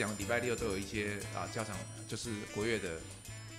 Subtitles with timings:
[0.00, 1.76] 讲礼拜六都有一些啊家长，
[2.08, 2.88] 就是国乐的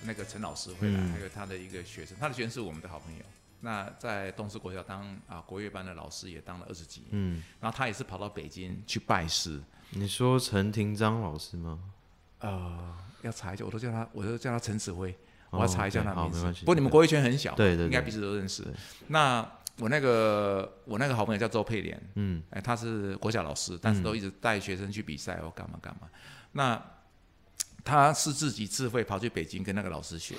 [0.02, 3.20] 那个陈老师会来，嗯还有他的一个学生，他的学生是我们的好朋友。
[3.60, 11.78] 那在东师国小当啊国乐班的老师也当了二十几年，嗯，然后他也是跑到北京去拜师，你说陈廷章老师吗？
[12.40, 15.16] 呃，要查一下，我都叫他，我都叫他陈子辉，
[15.50, 16.52] 我哦要查一下他的名字。
[16.58, 18.66] 不过你们国乐圈很小，对对对应该彼此都认识。
[19.06, 26.08] 那我那个我那个好朋友叫周佩莲，嗯哎，他是国小老师，但是都一直带学生去比赛或干嘛干嘛。
[26.52, 26.80] 那
[27.84, 30.34] 他是自己自费跑去北京跟那个老师学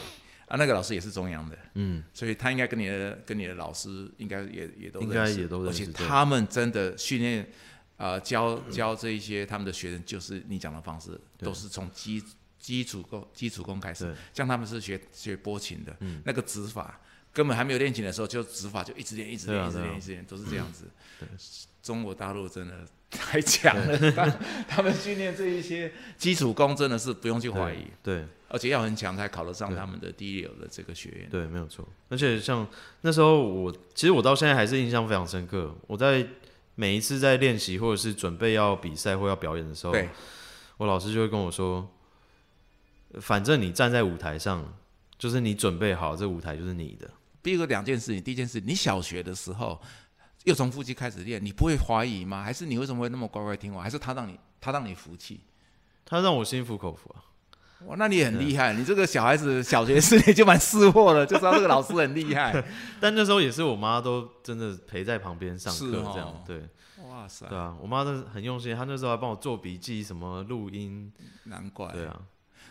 [0.48, 7.48] 啊，那个老师也是中央的，嗯，所以他应该跟你的跟你的老师应该也也都应该也都认识而且他们真的训练。
[7.96, 12.22] 呃，教教这一些他们的学生，就是你讲的方式，都是从基
[12.60, 14.14] 基础功基础功开始。
[14.34, 17.00] 像他们是学学拨琴的，嗯那个指法
[17.34, 20.86] 根本还没有练琴的时候，就指法就一直练，一直练，一直练，一直练，都是这样子
[21.20, 21.28] 对。
[21.82, 22.74] 中国大陆真的
[23.10, 24.26] 太强了，他
[24.70, 31.28] 他们训练这一些基础功真的是不用去怀疑，对而且要很强才考得上他们的第一流的这个学院。
[31.30, 31.86] 对，没有错。
[32.08, 32.66] 而且像
[33.02, 35.76] 那时候我，其实我到现在还是印象非常深刻。
[35.88, 36.26] 我在
[36.76, 39.94] 每一次在练习或者是准备要比赛或要表演的时候，
[40.78, 41.92] 我老师就会跟我说，
[43.20, 44.74] 反正你站在舞台上，
[45.18, 47.10] 就是你准备好，这舞台就是你的。
[47.44, 49.80] 第一个两件事情，第一件事，你小学的时候
[50.46, 52.42] 又从腹肌开始练，你不会怀疑吗？
[52.42, 53.84] 还是你为什么会那么乖乖听话？
[53.84, 55.42] 还是他让你他让你服气？
[56.06, 57.20] 他让我心服口服啊。
[57.88, 62.64] 哇，那你很厉害，你这个小孩子小学四年就蛮识货的，就知道这个老师很厉害。
[63.02, 66.62] 但那时候也是我妈都真的陪在旁边上课，哦这样对
[67.10, 71.12] 哇塞，对啊，我妈真的很用心，她那时候还帮我做笔记，什么录音，
[71.44, 71.92] 难怪。
[71.92, 72.22] 对啊，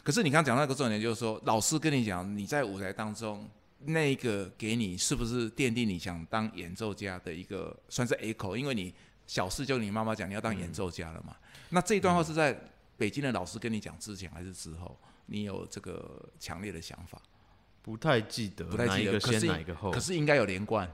[0.03, 3.47] 可是你刚刚讲那个重点就是说，老师跟你讲，你在舞台当中
[3.85, 8.57] 那个给你是不是奠定你想当演奏家的一个算是 A 口？
[8.57, 8.95] 因为你
[9.27, 11.37] 小事就你妈妈讲你要当演奏家了嘛。
[11.71, 12.59] 那这一段话是在
[12.97, 14.99] 北京的老师跟你讲之前还是之后？
[15.27, 17.21] 你有这个强烈的想法？
[17.81, 20.89] 不太记得不太记得可是哪一个后可，是应该有连贯。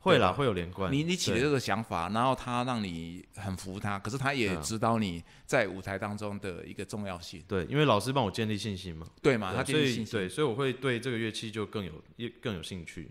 [0.00, 0.92] 会啦，会有连贯。
[0.92, 9.52] 你你起了这个想法，然后他让你很服他，可是他也指导你在舞台当中的一个重要性，对，因为老师帮我建立信心嘛，对嘛？
[9.54, 10.06] 他建立信心。
[10.06, 11.92] 对，所以我会对这个乐器就更有
[12.40, 13.10] 更有兴趣，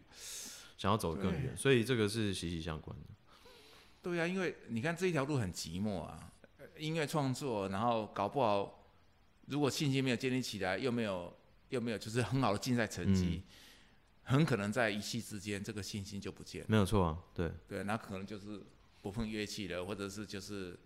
[0.77, 3.03] 想要走得更远，所以这个是息息相关的。
[4.01, 8.87] 对啊，因为你看这一条路很寂寞啊，呃音乐创作，然后搞不好
[9.47, 11.33] 如果信心没有建立起来，又没有
[11.69, 13.43] 又没有就是很好的竞赛成绩，
[14.27, 16.67] 很可能在一夕之间这个信心就不见了。
[16.69, 18.61] 没有错啊，对，对，那可能就是
[19.01, 20.77] 不碰乐器了，或者是就是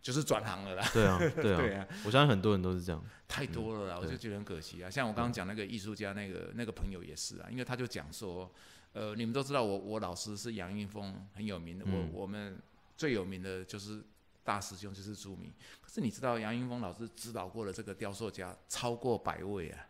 [0.00, 0.90] 就是转行了啦。
[0.92, 3.04] 对啊，对 对啊，啊，我相信很多人都是这样。
[3.28, 4.88] 太多了啦，我就觉得很可惜啊。
[4.88, 8.50] 像我刚刚讲那个艺术家那个那个朋友也是啊，因为他就讲说，
[8.94, 12.58] 呃，你们都知道我我老师是杨云峰，很有名的，嗯我我们
[12.96, 14.02] 最有名的就是
[14.42, 15.52] 大师兄就是朱明。
[15.82, 19.86] 可是你知道杨云峰老师指导过的这个雕塑家超过百位啊，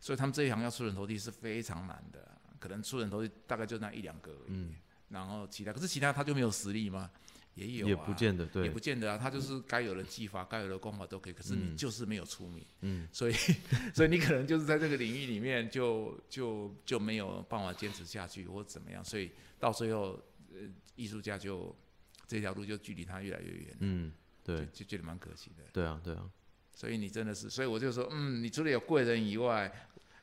[0.00, 4.50] 所以他们这一行要出人头地是非常难的，可能出人头地大概就那一两个而已。
[4.50, 4.74] 嗯
[5.08, 7.08] 然后其他，可是其他他就没有实力吗？
[7.54, 13.32] 也有、啊，也不见得对也不，见得啊，他就是该有的技法、该有的功法都可以，可是你嗯就是没有出名，嗯，所以
[13.94, 19.30] 所以你可能就是在这个领域里面就就就没有办法坚持下去或怎么样，所以
[19.60, 20.20] 到最后，
[20.52, 20.58] 呃，
[20.96, 21.74] 艺术家就
[22.26, 25.62] 这条路就距离他越来越远，嗯，对，就就觉得蛮可惜的。
[25.72, 26.28] 对啊，对啊，
[26.76, 29.72] 所以你真的是，所以我就说，嗯，你除了有贵人以外，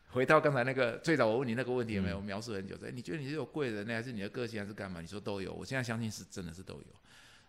[0.10, 2.76] 回到刚才那个最早我问你那个问题有没有、嗯描述很久？
[2.86, 5.02] 哎，你觉得你是有贵人呢，还是你的个性，还是干嘛？
[5.02, 6.86] 你说都有，我现在相信是真的是都有。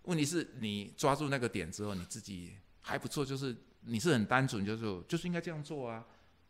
[0.04, 6.03] 问题是你抓住那个点之后，你自己还不错，就是你是很单纯，就是就是应该这样做啊。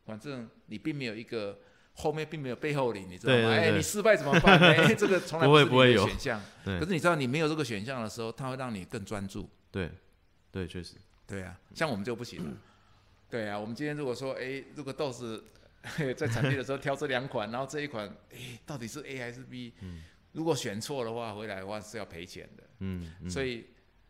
[0.07, 1.59] 反正你并没有一个
[1.95, 3.49] 后面并没有背后里，你知道吗？
[3.51, 4.59] 哎，你失败怎么办？
[4.63, 6.41] 哎，这个从来不会不会有选项。
[6.65, 9.49] 对可是你知道你没有这个选项的时候，它会让你更专注。
[9.73, 9.91] 对，
[10.53, 10.95] 对，确实，
[11.27, 12.57] 对啊，像我们就不行了。
[13.31, 15.43] 对啊，我们今天如果说，哎，如果豆子
[16.17, 19.75] 在产地的时候挑这两款，然后这一款，哎，到底是 A 还是 B？
[19.81, 20.03] 嗯、
[20.33, 22.63] 如果选错的话，回来的话是要赔钱的。
[22.79, 23.67] 嗯，嗯所以，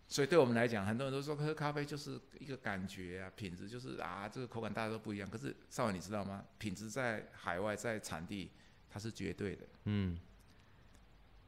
[0.09, 5.29] 所以对我们来讲，很多人都说喝咖啡就是一个感觉啊，品质就是啊，这个口感大家都不一样。
[5.31, 6.45] 可是少文，你知道吗？
[6.59, 8.51] 品质在海外，在产地，
[8.91, 10.19] 它是绝对的，嗯，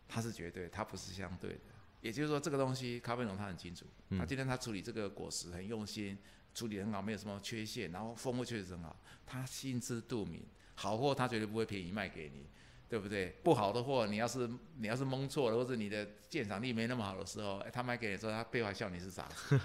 [0.08, 1.60] 它是绝对，它不是相对的。
[2.00, 6.16] 也就是说，这个东西咖啡农他很清楚，嗯他今天他处理这个果实很用心，
[6.54, 8.96] 处理得很好，没有什么缺陷，然后风味确实很好，
[9.26, 10.42] 他心知肚明，
[10.74, 12.46] 好货他绝对不会便宜卖给你，
[12.88, 13.30] 对不对？
[13.42, 14.48] 不好的货，你要是
[14.78, 19.58] 你要是蒙错了，或者你的鉴赏力没那么好的时候，哎，他卖给你之后，他背后还笑你是傻子，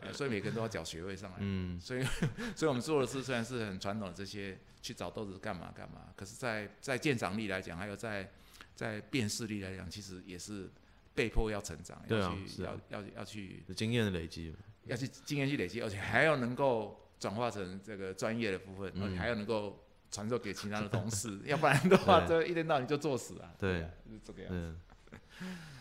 [0.00, 1.36] 呃 所以每个人都要缴学位上来。
[1.40, 2.02] 嗯，所以，
[2.56, 8.30] 所以我们做的事虽然是很传统的这些去找豆子干嘛干嘛，可是在，在鉴赏力来讲，还有在
[8.74, 10.70] 在辨识力来讲，其实也是
[11.14, 12.80] 被迫要成长，要去、啊是啊。
[12.88, 14.54] 要要要去经验的累积，
[14.84, 23.54] 要去经验去累积，而且还要能够转化成这个专业的部分，而且还要能够传授给其他的同事， 要不然的话，这一天到晚就作死啊。
[23.58, 23.82] 对。
[23.82, 24.80] 啊，是这个样子，嗯，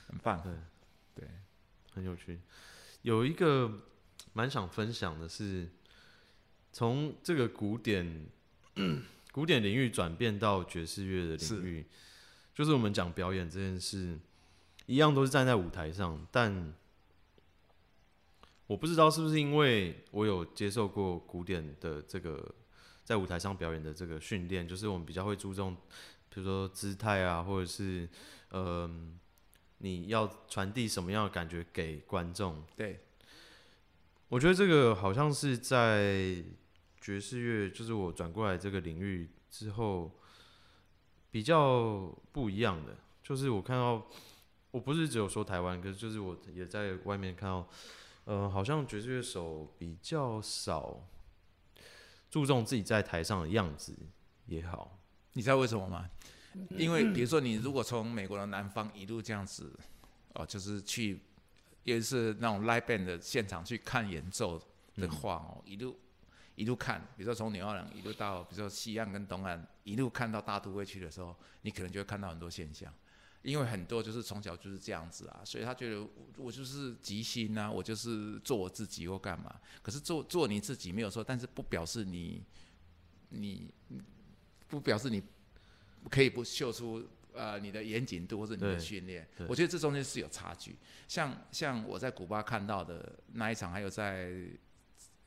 [0.07, 0.41] 很棒。
[0.41, 0.53] 对。
[1.13, 1.27] 对，
[1.93, 2.39] 很有趣。
[3.01, 3.69] 有一个
[4.33, 5.69] 蛮想分享的是，
[6.71, 8.27] 从这个古典
[9.31, 11.85] 古典领域转变到爵士乐的领域，
[12.53, 14.19] 就是我们讲表演这件事，
[14.91, 16.73] 一样都是站在舞台上，但
[18.67, 22.53] 我不知道是不是因为我有接受过古典的这个
[23.01, 25.73] 在舞台上表演的这个训练，就是我们比较会注重，
[26.29, 28.09] 比如说姿态啊，或者是
[28.49, 29.17] 嗯、
[29.77, 32.61] 你要传递什么样的感觉给观众。
[32.75, 32.99] 对，
[34.27, 36.43] 我觉得这个好像是在
[36.99, 40.11] 爵士乐，就是我转过来这个领域之后
[41.29, 42.97] 比较不一样的。
[43.23, 44.05] 就是我看到，
[44.71, 47.67] 我不是只有说台湾，可是就是我也在外面看到，
[48.25, 51.07] 呃，好像爵士乐手比较少
[52.29, 53.93] 注重自己在台上的样子
[54.45, 54.97] 也好，
[55.33, 56.09] 你知道为什么吗？
[56.69, 59.77] 因为比如说你如果从美国的南方一路这样子，
[60.33, 61.19] 哦，就是去，
[61.83, 64.61] 也是那种 live band 的现场去看演奏
[64.95, 65.97] 的话哦，一路
[66.55, 72.93] 一路看，比如说从纽奥良一路到，比如说西岸跟东岸，一路看到大都会去的时候，你可能就会看到很多现象。
[73.43, 79.59] 因为很多就是从小就是这样子啊，所以他觉得我我就是即兴啊，我就是做我自己或干嘛。
[79.81, 82.43] 可是做做你自己没有错，但是不表示你
[83.29, 83.73] 你
[84.67, 85.23] 不表示你
[86.09, 87.03] 可以不秀出
[87.33, 89.27] 呃你的严谨度或者你的训练。
[89.47, 90.75] 我觉得这中间是有差距。
[91.07, 94.31] 像像我在古巴看到的那一场，还有在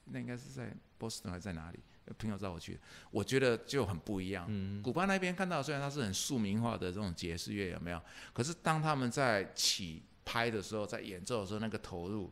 [0.05, 1.81] 那应该是在波士顿还是在哪里？
[2.19, 2.79] 朋友找我去，
[3.11, 4.45] 我觉得就很不一样。
[4.49, 8.01] 嗯，古巴那边看到，虽然它是很庶民化的这种爵士乐，有没有？
[8.33, 12.31] 可是当他们在起拍的时候，在演奏的时候，那个投入，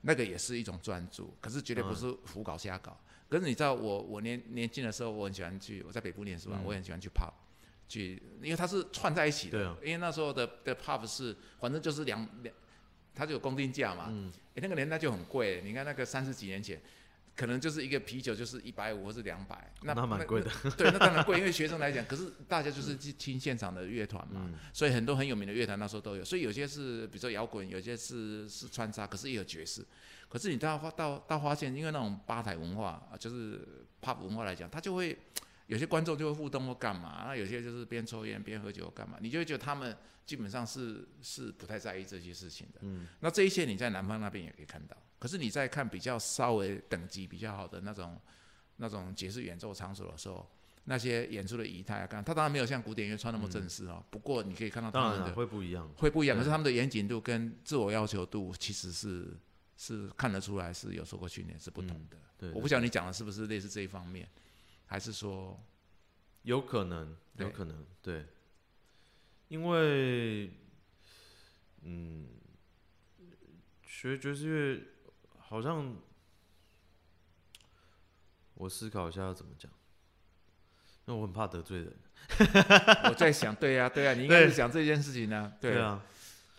[0.00, 1.32] 那个也是一种专注。
[1.40, 2.98] 可是绝对不是胡搞瞎搞。
[3.28, 7.32] 可是你知道我，我年年轻的时候，我很喜欢去，我在北部念书嘛，嗯我也很喜欢去 pub，
[7.88, 9.76] 去，因为它是串在一起的。
[9.82, 12.54] 因为那时候的的 pub 是，反正就是两两，
[13.14, 14.12] 它就有公定价嘛。
[14.54, 16.82] 那个年代就很贵，你看那个三十几年前。
[17.36, 20.50] 可能就是一个啤酒就是一百五或是两百，那那蛮贵的。
[20.76, 29.84] 对，那当然贵，因为学生来讲，可是大家就是去听现场的乐团嘛，嗯所以很多很有名的乐团那时候都有，所以有些是比如说摇滚，有些是是穿插，可是也有爵士。
[30.28, 33.60] 可是你到发到到发现，因为那种吧台文化啊，就是
[34.02, 35.16] pub 文化来讲，他就会
[35.66, 42.80] 有些观众就会互动或干嘛，那有些就是边抽烟边喝酒干嘛，你就会觉得他们基本上是是不太在意这些事情的。
[42.82, 44.96] 嗯，那这一些你在南方那边也可以看到，
[45.26, 48.16] 可是你在看比较稍微等级比较好的那种
[48.76, 50.48] 那种爵士演奏场所的时候，
[50.84, 55.88] 那些演出的仪态啊，看他当然没有像古典乐穿那么正式哦，不过你可以看到他当然了们的会不一样。
[55.96, 59.36] 会不一样，可是他们的严谨度跟自我要求度其实是
[59.76, 62.16] 是看得出来是有受过训练是不同的。
[62.38, 64.28] 对，我不晓得你讲的是不是类似这一方面，
[64.84, 65.60] 还是说
[66.42, 68.24] 有可能，有可能，对，
[69.48, 70.52] 因为，
[71.82, 72.28] 嗯，
[73.82, 74.80] 学爵士乐
[75.48, 75.94] 好像，
[78.54, 79.70] 我思考一下要怎么讲，
[81.06, 81.92] 因为我很怕得罪人。
[83.08, 85.80] 我在想，对呀、对呀、 你应该是想这件事情呢、对。
[85.80, 86.02] 啊，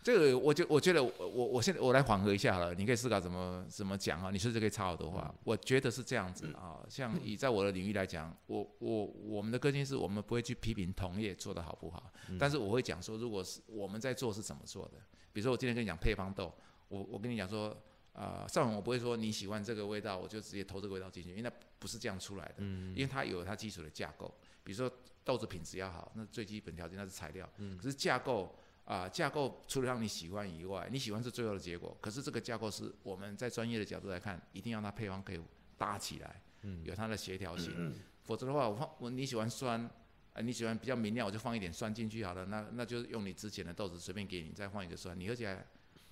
[0.02, 5.36] 这个我就我觉得我我我现在我来缓和一下了，你可以思考怎么怎么讲啊，你甚至可以插好多话。
[5.44, 12.10] 我觉得是这样子啊，像以在我的领域来讲，我我我们的个性是我们不会去批评同业做的好不好，
[12.40, 14.94] 但是我会讲说，如果是我们在做是怎么做的，
[15.34, 16.56] 比如说我今天跟你讲配方豆，
[16.88, 17.76] 我我跟你讲说。
[18.18, 24.34] 啊、上文我不会说你喜欢这个味道，我就直接投这个味道进去，因为那不是这样出来的，因为它有它基础的架构，
[24.64, 24.92] 比如说
[25.24, 27.48] 豆子品质要好，那最基本条件那是材料，
[27.78, 28.56] 可是架构
[28.86, 31.96] 啊、架构除了让你喜欢以外，你喜欢是最后的结果。
[32.02, 35.42] 可是这个架构是我们在专业的角度来看，一定要它配方可以
[35.78, 36.42] 搭起来，
[36.84, 37.94] 有它的协调性。
[38.24, 39.90] 否则的话，我放我你喜欢酸，
[40.34, 42.46] 呃，你喜欢比较明亮，我就放一点酸进去好了。
[42.48, 45.66] 那那就是用你之前的豆子随便给你，再放一个酸，你喝起来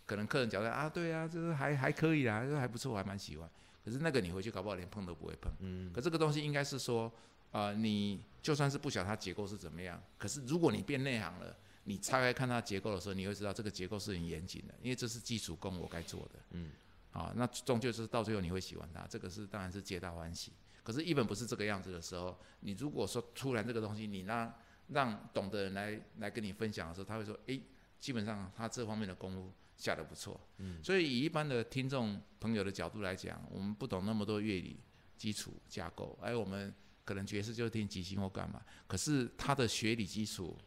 [0.06, 3.50] 可能客人觉得啊，对啊，这个还还可以啦，这还不错，我还蛮喜欢。
[3.84, 5.52] 可是那个你回去搞不好连碰都不会碰。
[5.60, 7.12] 嗯，可这个东西应该是说，
[7.52, 16.40] 呃，你就算是不晓得它结构是怎么样，可是如果你变内行了，你拆开看它结构的时候，你会知道这个结构是很严谨的，因为这是基础功我该做的。
[16.52, 16.72] 嗯，
[17.12, 20.52] 啊，那终究是到最后你会喜欢它，这个是当然是皆大欢喜。
[20.84, 24.54] 可是，一本不是这个样子的时候，你如果说突然这个东西，你让
[24.90, 27.60] 让懂的人来来跟你分享的时候，他会说，诶，
[28.00, 30.40] 基本上他这方面的功夫下的不错。
[30.58, 34.80] 嗯，所以以一般的听众朋友的角度来讲，我们不懂那么多乐理
[35.18, 40.58] 基础架构，哎我们可能爵士就听即兴或干嘛，可是他的学理基础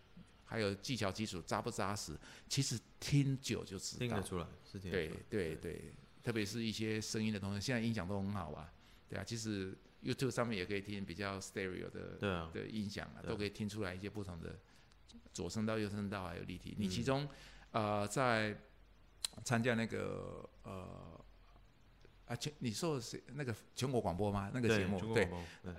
[0.45, 2.17] 还有技巧基础扎不扎实，
[2.49, 4.23] 其实听久就知道听得。
[4.23, 5.21] 出来是听得对出来。
[5.29, 8.73] 对对，特别是一些声音的东西，现在音响都很好啊，
[9.09, 14.59] 对啊，其实 YouTube 上面也可以听比较 stereo 的的音响啊，都可以听出来一些不同的
[15.33, 16.75] 左声道、右声道还有立体。
[16.79, 17.29] 你嗯其中
[17.73, 18.57] 呃在
[19.45, 21.25] 参加那个呃
[22.27, 24.51] 啊全你说的是那个全国广播吗？
[24.53, 25.29] 那个节目对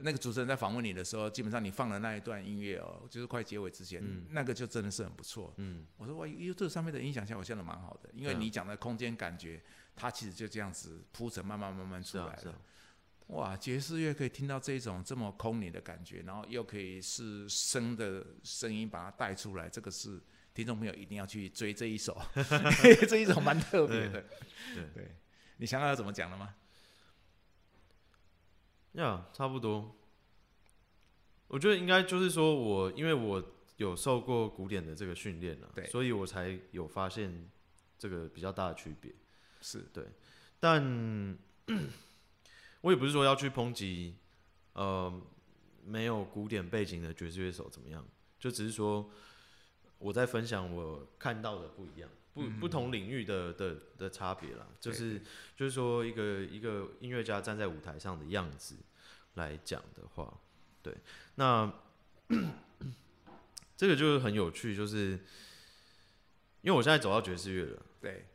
[0.02, 5.54] 那个主持人在访问你的时候，基本上你放的那一段音乐哦，就是快结尾之前，嗯那个就真的是很不错。
[5.58, 9.62] 嗯，我说哇，YouTube 上面的音响效果现在蛮好的，因为你讲的空间感觉，
[9.96, 12.38] 它其实就这样子铺陈，慢慢慢慢出来了。
[12.42, 12.62] 是啊啊，
[13.28, 20.20] 哇，爵士乐可以听到这种这么空灵的感觉，然后又可以是声的声音把它带出来，这个是
[20.54, 22.20] 听众朋友一定要去追这一首，
[23.08, 24.26] 这一首蛮特别的。
[24.74, 25.16] 对对，
[25.58, 26.56] 你想要怎么讲了吗？
[28.94, 29.96] 呀差不多。
[31.48, 33.44] 我觉得应该就是说我因为我
[33.78, 37.50] 有受过古典的这个训练了，对所以我才有发现
[37.98, 39.14] 这个比较大的区别。
[39.62, 40.06] 是对
[40.60, 41.38] 但
[42.82, 44.16] 我也不是说要去抨击，
[44.74, 45.22] 呃，
[45.84, 48.06] 没有古典背景的爵士乐手怎么样，
[48.40, 49.10] 就只是说
[50.00, 55.22] 我在分享我看到的不一样，不不同领域的的的差别啦，就是
[55.56, 58.76] 就是说一个一个音乐家站在舞台上的样子
[59.36, 60.40] 来讲的话，
[60.82, 60.96] 对，
[61.36, 61.72] 那
[63.78, 65.12] 这个就是很有趣，就是
[66.62, 67.82] 因为我现在走到爵士乐了。
[68.02, 68.26] 对，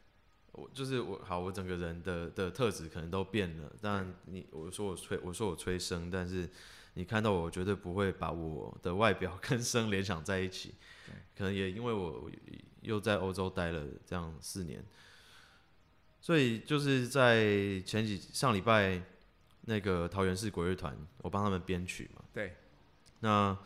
[0.53, 3.73] 我就是我好，我整个人的的特质可能都变了。
[3.81, 6.49] 但你我说我吹，我说我吹声，但是
[6.95, 10.75] 你看到我，绝对不会把我的外表 跟声联想在一起。
[11.37, 12.31] 可能也因为我我
[12.81, 14.85] 又在欧洲待了这样四年，
[16.21, 19.03] 所以就是在前几上礼拜
[19.63, 22.23] 那个桃园市国乐团，我帮他们编曲嘛。
[22.33, 22.55] 对，
[23.21, 23.57] 那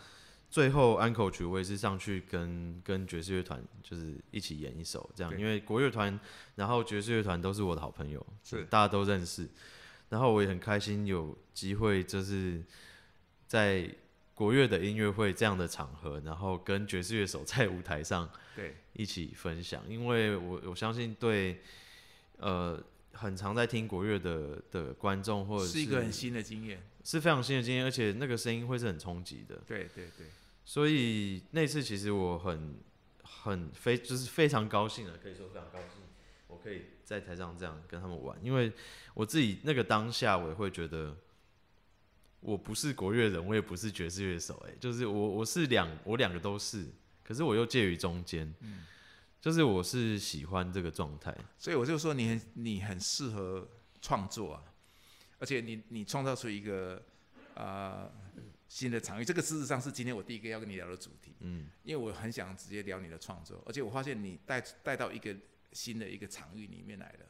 [0.50, 6.18] 最后安口曲我也是上去跟跟爵士乐团就是一起演一首这样，因为国乐团
[6.54, 9.46] 然后爵士乐团都是我的好朋友，是大家都认识，
[10.08, 12.64] 然后我也很开心有机会就是
[13.48, 13.90] 在
[14.34, 21.60] 国乐的音乐会这样的场合，然后跟爵士乐手在舞台上对，一起分享，因为我我相信对
[22.36, 22.80] 呃
[23.12, 26.80] 很常在听国乐的的观众或者是一个很新的经验。
[27.04, 29.56] 是非常新的经验，而且那个声音会是很冲击的。
[29.66, 30.26] 对对对，
[30.62, 32.74] 所以那次其实我很
[33.22, 36.02] 很非就是非常高兴的，可以说非常高兴，
[36.48, 38.70] 我可以在台上这样跟他们玩，因为
[39.14, 41.16] 我自己那个当下我也会觉得，
[42.40, 46.86] 我不是国乐人，我也不是爵士乐手，哎，就是我我是两我两个都是，
[47.22, 48.84] 可是我又介于中间，嗯。
[49.40, 53.68] 就是我是喜欢这个状态，所以我就说你很你很适合
[54.02, 54.64] 创作啊，
[55.38, 57.00] 而且你你创造出一个
[57.54, 58.10] 呃
[58.66, 65.34] 新的场域，这个事实上是今天我第一个要跟你聊的主题，嗯，因为我很想直接聊你的创作，而且我发现你带带到一个
[65.72, 67.26] 新的一个场域里面来了。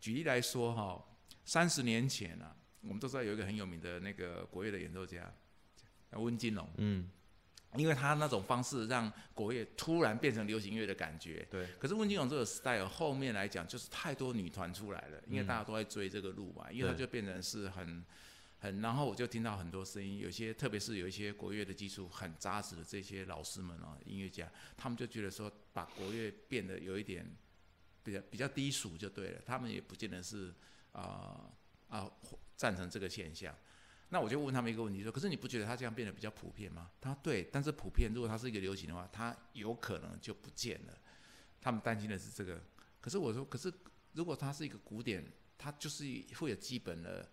[0.00, 1.04] 举例来说哈，
[1.44, 2.56] 三十年前啊，
[2.86, 5.32] 我们都知道有一个很有名的那个国乐的演奏家，
[6.10, 7.10] 叫温金龙，嗯，
[7.76, 18.04] 因为他那种方式让国乐突然变成流行乐的感觉，对，可是温金龙这个 style 后面来讲，就是太多女团出来了，因为大家都在追这个路嘛，因为它就变成是很
[18.60, 27.26] 很，然后我就听到很多声音，有些特别是有一些国乐的基础很扎实的这些老师们哦，音乐家，他们就觉得说把国乐变得有一点
[28.02, 30.54] 比较比较低俗就对了，他们也不见得是
[30.92, 31.50] 啊
[31.88, 32.10] 啊、
[32.56, 33.54] 赞成这个现象。
[34.10, 40.98] 那我就问他们一个问题说：“可是你不觉得它这样变得比较普遍吗？”他说：“对，但是普遍如果它是一个流行的话，它有可能就不见了。”
[41.60, 42.62] 他们担心的是这个。
[43.00, 43.72] 可是我说，可是
[44.12, 45.24] 如果它是一个古典，
[45.58, 46.04] 它就是
[46.38, 47.28] 会有基本的，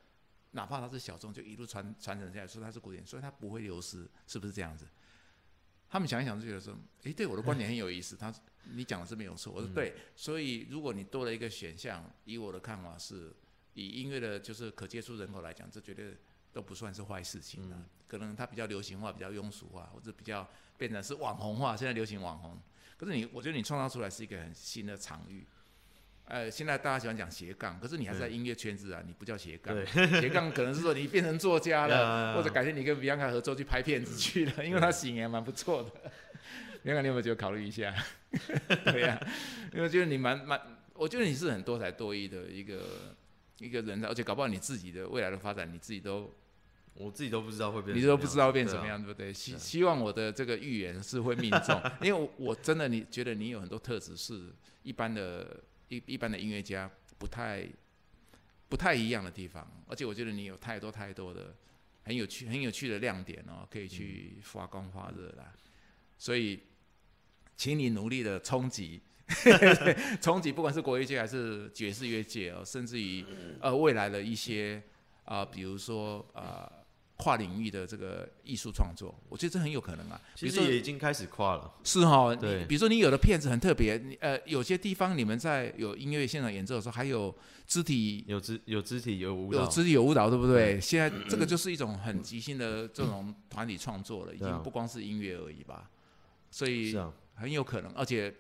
[0.52, 4.88] 哪怕它是小众，就一路传传承下来，说它是古典，所以它不会流失，是不是这样子？
[5.88, 8.16] 他们想一想就觉得说，诶，对我的观点很有意思。
[8.16, 8.34] 他
[8.72, 9.94] 你讲的是没有错，我说对。
[10.16, 13.36] 所以如果你多了一个选项，以我的看法是，
[13.74, 16.18] 以音乐的就是可接触人口来讲，这绝对
[16.52, 17.84] 都不算是坏事情啊。
[18.08, 20.48] 可能它比较流行化，比较庸俗化，或者比较
[20.78, 21.76] 变成是网红化。
[21.78, 22.60] 现在流行网红，
[22.98, 25.46] 可是你我觉得你创造出来是一个很新的场域。
[26.26, 29.76] 呃，现在大家喜欢讲斜杠，可是你还是在音乐圈子啊，你不叫斜杠。
[29.86, 35.90] 斜杠可能是说你变成作家了， 或者改天你跟 Bianca 合作去拍片子去了，因为他型也蛮不错的。
[36.86, 37.94] Bianca，你有没有觉得考虑一下？
[38.86, 39.20] 对呀、
[39.74, 40.62] 因为我觉得你蛮蛮，
[40.94, 43.16] 我觉得你是很多才多艺的一个
[43.62, 46.34] 一个人，而且搞不好你自己的未来的发展，你自己都
[46.94, 48.92] 我自己都不知道会变，你都不知道会变什么对啊。
[48.94, 49.32] 样，对不对？
[49.32, 54.52] 希希望我的这个预言是会命中， 因为我我真的你觉得你有很多特质是
[54.84, 57.66] 一般的一一般的音乐家不太
[58.68, 61.56] 不太一样的地方，而且我觉得你有太多太多的
[62.04, 65.54] 很有趣很有趣的亮点哦，可以去发光发热啦。
[66.18, 66.60] 所以
[67.56, 69.02] 请你努力的冲击，
[70.22, 73.26] 冲击，不管是国乐界还是爵士乐界哦，甚至于
[73.60, 74.82] 呃未来的一些
[75.26, 76.70] 啊、比如说呃
[77.18, 80.20] 跨领域的这个艺术创作，我觉得这很有可能啊。
[80.36, 81.72] 比其实也已经开始跨了。
[81.84, 82.66] 是哈，对。
[82.66, 87.34] 比如说你有的片子很特别，你呃有些地方你们在有音乐现场演奏的时候，还有
[87.68, 89.62] 肢体有肢有肢体有舞蹈。
[89.62, 90.82] 有，肢体有舞蹈，对不对？
[90.82, 95.90] 现在这个就是一种很即兴的这种团体创作了，已经不光是音乐而已吧，
[96.50, 96.98] 所以
[97.36, 98.34] 很有可能，而且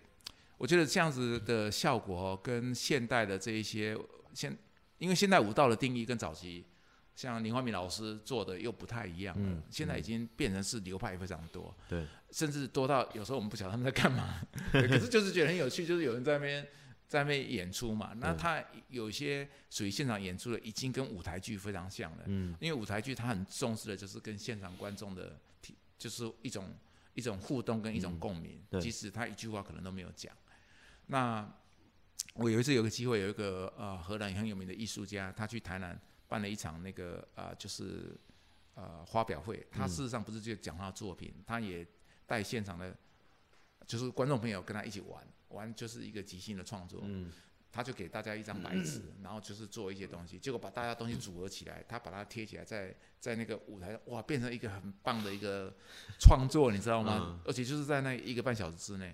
[0.62, 3.98] 我觉得这样子的效果哦，跟现代的这一些
[4.32, 4.56] 现，
[5.00, 6.63] 因为现代舞蹈的定义跟早期
[7.15, 14.39] 像林怀民老师做的又不太一样了，嗯现在已经变成是流派非常多，对，甚至多到有时候我们不晓得他们在干嘛，
[14.72, 16.68] 可是就是觉得很有趣，就是有人在那边
[17.08, 26.72] 在那边演出嘛，那他有一些属于现场演出的，已经跟舞台剧非常像了，嗯，因为舞台剧他很重视的就是跟现场观众的体，就是一种
[27.15, 28.80] 一种互动跟一种共鸣，对。
[28.80, 30.32] 即使他一句话可能都没有讲。
[31.12, 31.46] 那
[32.36, 36.00] 我有一次有个机会，有一个呃荷兰很有名的艺术家，他去台南
[36.30, 38.15] 办了一场那个呃就是
[38.75, 41.86] 呃发表会，他事实上不是就讲他的作品，他也
[42.25, 42.96] 带现场的，
[43.86, 47.01] 就是观众朋友跟他一起玩，玩就是一个即兴的创作。
[47.03, 47.30] 嗯，
[47.74, 55.74] 他就给大家一张白纸， 然后就是做一些东西，结果把大家东西组合起来，他把它贴起来在在那个舞台上，哇，变成一个很棒的一个
[56.18, 57.20] 创作，你知道吗？
[57.22, 59.13] 嗯而且就是在那一个半小时之内，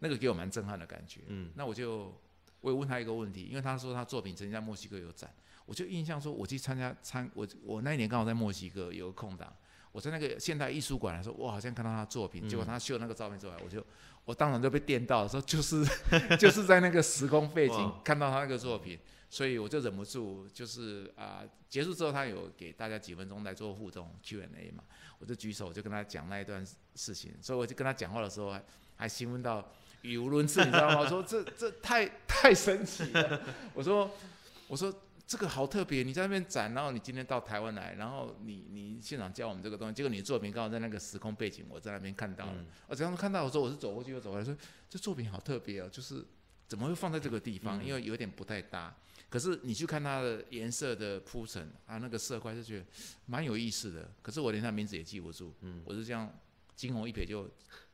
[0.00, 1.20] 那个给我蛮震撼的感觉。
[1.26, 2.14] 嗯，那我就
[2.60, 5.32] 我也问他一个问题，因为他说他作品曾经在墨西哥有展，
[5.66, 9.54] 我就印象说我去参加参我我那一年刚好在墨西哥有个空档，
[9.92, 13.84] 我在那个现代艺术馆的时候，我好像看到他的作品，结果他秀那个照片出来，我就
[14.24, 15.84] 我当场就被电到了，说就是
[16.38, 18.98] 就是在那个时空背景看到他那个作品，
[19.30, 24.84] 所以我就忍不住就是啊、结束之后他有给大家几分钟来做互动 Q&A 嘛，
[25.18, 26.64] 我就举手我就跟他讲那一段
[26.94, 28.62] 事情，所以我就跟他讲话的时候还
[28.96, 29.66] 还兴奋到
[30.02, 31.00] 语无伦次，你知道吗？
[31.00, 33.40] 我说这这太太神奇了，
[33.74, 34.10] 我说
[34.66, 34.92] 我说
[35.26, 44.56] 这个好特别，你在那边展，然后你今天到台湾来，然后你你现场教我们这个东西，结果你的作品刚好在那个时空背景，我在那边看到了，嗯我这样看到我说，我是走过去又走过来说，
[44.88, 46.24] 这作品好特别哦，就是
[46.66, 47.82] 怎么会放在这个地方？
[47.82, 48.94] 嗯因为有点不太搭。
[49.30, 52.84] 可是你去看它的颜色的铺陈啊，那个色块就觉得
[53.26, 54.10] 蛮有意思的。
[54.22, 56.32] 可是我连他名字也记不住，嗯我是这样
[56.74, 57.46] 惊鸿一瞥就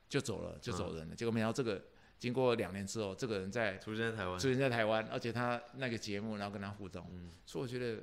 [0.09, 1.15] 就走了，就走人了。
[1.17, 1.83] 结果没想到这个
[2.19, 4.39] 经过两年之后，这个人在出现在台湾。
[4.39, 7.31] 出，现在台湾，而且他那个节目，然后跟他互动，嗯。
[7.45, 8.03] 所以我觉得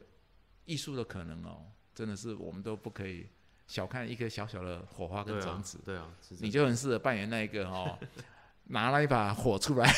[0.65, 3.28] 艺术的可能哦，真的是我们都不可以
[3.67, 7.97] 小看一颗小小的火花跟种子，，对啊，对啊你就很适合扮演那一个哦，
[8.65, 9.91] 拿了一把火出来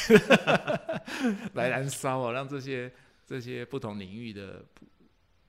[1.54, 2.92] 来燃烧哦，让这些
[3.26, 4.66] 这些不同领域的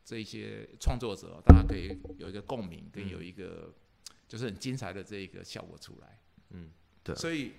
[0.04, 3.08] 这一些创作者、哦，大家可以有一个共鸣，跟嗯。
[3.08, 3.72] 有一个
[4.26, 6.18] 就是很精彩的这一个效果出来。
[6.50, 6.70] 嗯，
[7.02, 7.18] 对啊。
[7.18, 7.52] 所以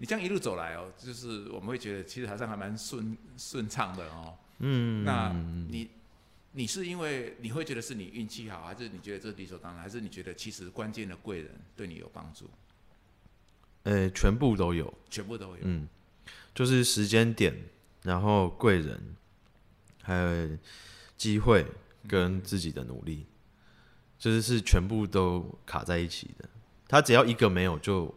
[0.00, 4.34] 你这样一路走来哦，就是我们会觉得其实好像还蛮顺顺畅的哦。
[4.60, 5.90] 嗯，那嗯你
[6.52, 12.48] 你是因为你会觉得是你运气好，还是你觉得这理所当然，还是你觉得其实关键的贵人对你有帮助？
[13.82, 15.62] 呃，全部都有，全部都有。
[15.64, 15.86] 嗯，
[16.54, 17.54] 就是时间点，
[18.02, 18.98] 然后贵人，
[20.02, 20.58] 还有
[21.18, 21.66] 机会
[22.08, 23.26] 跟自己的努力，
[24.18, 26.48] 就是是全部都卡在一起的。
[26.88, 28.14] 他只要一个没有，就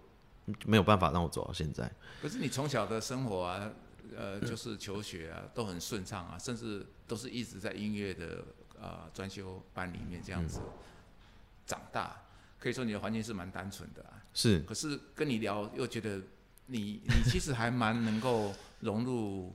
[0.66, 1.92] 没有办法让我走到现在。
[2.22, 3.72] 可是你从小的生活啊，
[4.16, 8.46] 呃，就是求学啊，都很顺畅啊，甚至都是一直在音乐的
[8.80, 10.60] 呃专修班里面这样子
[11.66, 12.22] 长大，
[12.60, 14.22] 可以说你的环境是蛮单纯的啊。
[14.34, 16.22] 是，可是跟你聊又觉得
[16.66, 19.54] 你你其实还蛮能够融入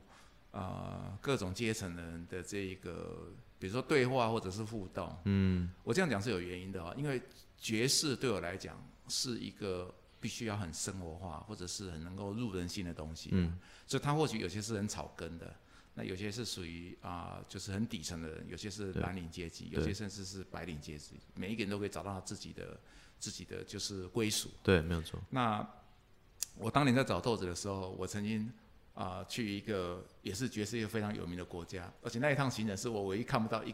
[0.53, 5.14] 呃各种阶层的人的这一个，比如说对话或者是互动。
[5.24, 7.20] 嗯我这样讲是有原因的哦，因为
[7.57, 13.31] 爵士对我来讲是一个必须要很生活化，或者是很能够入人心的东西。
[13.33, 15.54] 嗯，所以它或许有些是很草根的，
[15.94, 22.78] 那有些是属于啊、就是很底层的人，有些是蓝领阶级，有些甚至是白领阶级，每一个人都可以找到他自己的
[23.18, 24.50] 自己的就是归属。
[24.62, 25.20] 对，没有错。
[25.31, 25.66] 那
[26.57, 28.52] 我当年在找豆子的时候，我曾经
[28.94, 33.72] 啊、去一个也是爵士乐非常有名的国家，而且那一趟行程是我唯一看不到一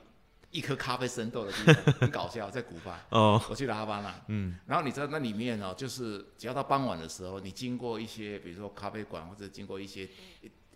[0.54, 3.04] 一颗咖啡生豆的地方，很搞笑，在古巴。
[3.10, 10.08] 哦，我去了哈巴那，嗯，然后你知道那里面哦，就是只要到傍晚的时候，你经过一些比如说咖啡馆或者经过一些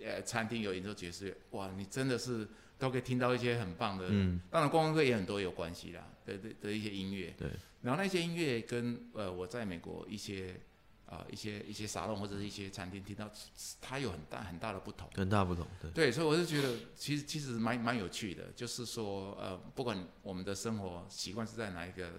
[0.04, 7.48] 呃餐厅有演奏爵士乐，哇，你真的是都可以听到一些很棒的，嗯，当然观光客也很多有关系啦的的的一些音乐，对，
[7.82, 10.60] 然后那些音乐跟呃我在美国一些
[11.10, 13.30] 啊、一些一些沙龙或者是一些餐厅听到，
[13.80, 15.08] 它有很大很大的不同。
[15.14, 15.66] 很大不同。
[15.80, 22.10] 对，对，所以我就觉得其实其实蛮蛮有趣的，就是说呃，不管我们的生活习惯是在哪一个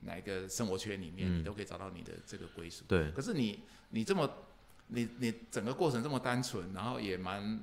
[0.00, 2.84] 哪一个生活圈里面，嗯你都可以找到你的这个归属。
[2.88, 4.28] 对，可是你你这么
[4.88, 7.60] 你你整个过程这么单纯，然后也蛮，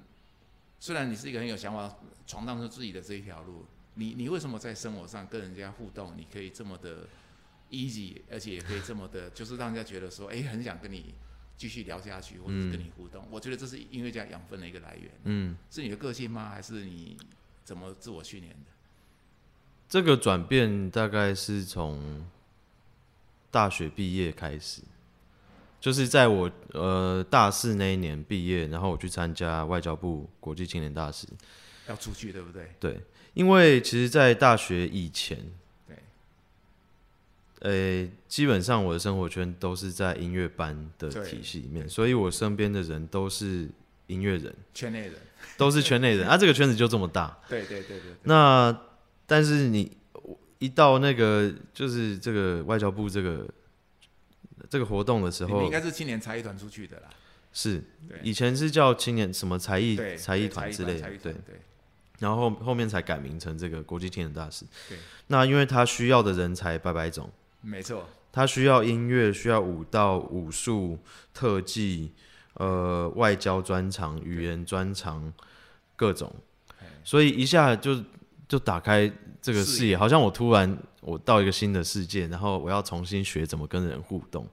[0.79, 1.93] 虽然你是一个很有想法，
[2.25, 7.05] 闯荡出自己的这一条路，你你为什么在生活上跟人家互动，你可以这么的
[7.71, 11.13] easy，而且也可以这么的， 就是让人家觉得说，哎、很想跟你
[11.55, 13.25] 继续聊下去，或者是跟你互动。
[13.31, 16.49] 我觉得这是音乐家养分的一个来源，嗯，是你的个性吗？
[16.49, 17.17] 还是你
[17.63, 18.71] 怎么自我训练的？
[19.89, 22.25] 这个转变大概是从
[23.49, 24.81] 大学毕业开始，
[25.79, 31.27] 就是在我呃大四那一年毕业，然后我去参加外交部国际青年大使。
[31.87, 32.69] 要出去，对不对？
[32.81, 32.99] 对，
[33.33, 35.37] 因为其实，在大学以前，
[37.59, 43.69] 对，呃，基本上我的生活圈都是在音乐班的体系里面，所以我身边的人都是
[44.07, 45.13] 音乐人，圈内人，
[45.57, 46.27] 都是圈内人。
[46.27, 47.37] 啊，这个圈子就这么大。
[47.49, 48.77] 对对对对对，那
[49.25, 49.97] 但是你
[50.59, 53.47] 一到那个就是这个外交部这个
[54.69, 57.09] 这个活动的时候你应，该是青年才艺团出去的啦。
[57.53, 57.83] 是
[58.21, 61.59] 以前是叫青年什么才艺，才艺团之类的，对对
[62.19, 64.63] 然后后后面才改名成这个国际青年大使。
[64.87, 67.27] 对，那因为他需要的人才百百种。
[67.61, 70.97] 没错，他需要音乐，需要舞蹈、武术、
[71.33, 72.11] 特技，
[72.53, 75.33] 呃，外交专长、语言专长，
[75.95, 76.33] 各种
[76.79, 78.03] 哎，所以一下就
[78.47, 84.47] 就打开这个视野，好像我突然我到一个新的世界，然后我要重新学怎么跟人互动。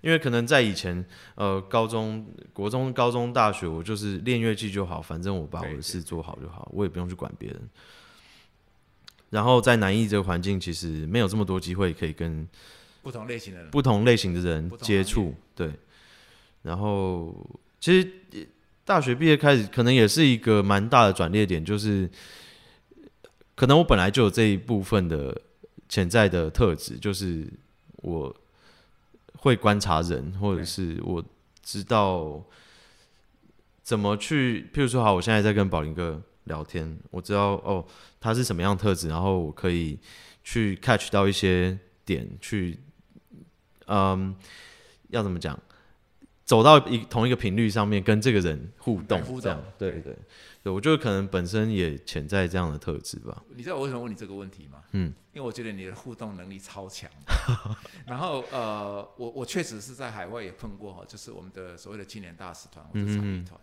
[0.00, 1.02] 因为可能在以前，
[1.34, 7.70] 呃，高中、国中、高中、大学，我就是练乐器就好，反正我把我的事做好就好，我也不用去管别人。
[9.30, 12.46] 然后在南艺这个环境，其实没有这么多机会可以跟
[13.02, 15.70] 不同类型的人，不同类型的人接触，对。
[16.62, 17.34] 然后
[17.78, 18.40] 其实呃
[18.84, 22.10] 大学毕业开始，可能也是一个蛮大的转捩点，就是
[23.54, 25.38] 可能我本来就有这一部分的
[25.88, 27.46] 潜在的特质，就是
[27.96, 28.34] 我
[29.36, 31.22] 会观察人，或者是我
[31.62, 32.42] 知道
[33.82, 37.84] 怎么去，譬如说，好，我现在在跟宝林哥聊天，我知道哦
[38.20, 39.98] 他是什么样的特质，然后我可以
[40.42, 42.78] 去 catch 到一些点，去
[43.86, 44.34] 嗯，
[45.08, 45.58] 要怎么讲，
[46.44, 50.16] 走到一同一个频率上面，跟这个人互动对，互这样动，对对
[50.62, 53.42] 对，我觉得可能本身也潜在这样的特质吧。
[53.54, 54.82] 你知道我为什么问你这个问题吗？
[54.92, 57.10] 嗯，因为我觉得你的互动能力超强。
[58.06, 63.58] 然后呃，我我确实是在海外也碰过哈，就是我们的所谓的青年大使团或者参与团。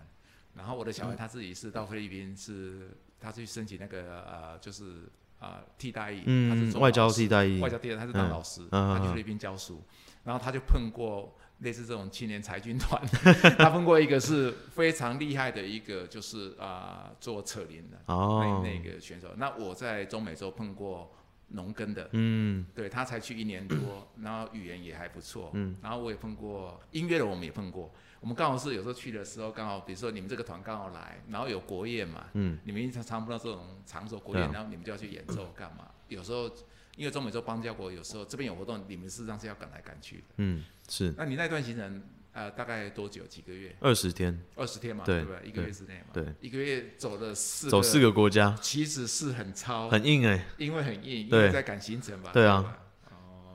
[0.55, 5.09] 然后我的小孩他自己是到菲律宾是，他去申请那个呃，就是
[5.39, 7.59] 啊、替代役，他是外交替代役。
[7.59, 8.29] 外，交替代，他是当嗯。
[8.29, 9.81] 老师，他去菲律宾教书，
[10.23, 13.01] 然后他就碰过类似这种青年才军团，
[13.57, 18.61] 他碰过一个是非常厉害的一个，就是啊、做扯铃的哦。
[18.63, 19.29] 那，那个选手。
[19.37, 21.11] 那我在中美洲碰过
[21.53, 22.65] 农耕的，嗯。
[22.73, 27.91] 对他才去一年多， 然后语言也还不错，嗯，然后我也碰过音乐的，我们也碰过。
[28.19, 35.89] 我们刚好是有时候去的时候，刚好比如说你们这个团刚好来，然后有国宴嘛，嗯，你们常常碰到这种场所国宴，然后你们就要去演奏干嘛？
[36.07, 36.49] 有时候
[36.95, 40.23] 因为中美洲邦交国，有时候这边有活动，你们事实上是要赶来赶去的。
[40.37, 41.13] 嗯，是。
[41.17, 43.23] 那你那段行程呃大概多久？
[43.25, 43.75] 几个月？
[43.79, 45.39] 二十天，二十天嘛，对不对？
[45.47, 52.31] 一个月之内嘛，对，一个月走了四走四个国家，其实是很超，很硬哎、因为很硬，因为在赶行程吧。
[52.33, 52.77] 对啊吧，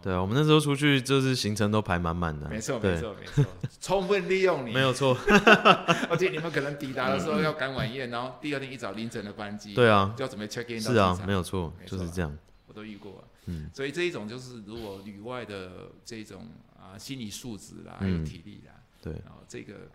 [0.03, 3.45] 对啊，我们那时候出去就是行程都排满满的，没错，没错，没错，
[3.81, 4.73] 充分利用你。
[4.73, 5.17] 没有错，
[6.11, 12.37] 而且你们可能抵达的时候要赶晚宴，然后第二天一早凌晨的班机，对啊，就要准备 check in 到是啊没有错，就是这样，
[12.67, 13.25] 我都遇过、啊。
[13.47, 16.49] 嗯，所以这一种就是如果旅外的这种
[16.87, 18.72] 啊心理素质啦，还有嗯体力啦，
[19.03, 19.88] 对，然后这个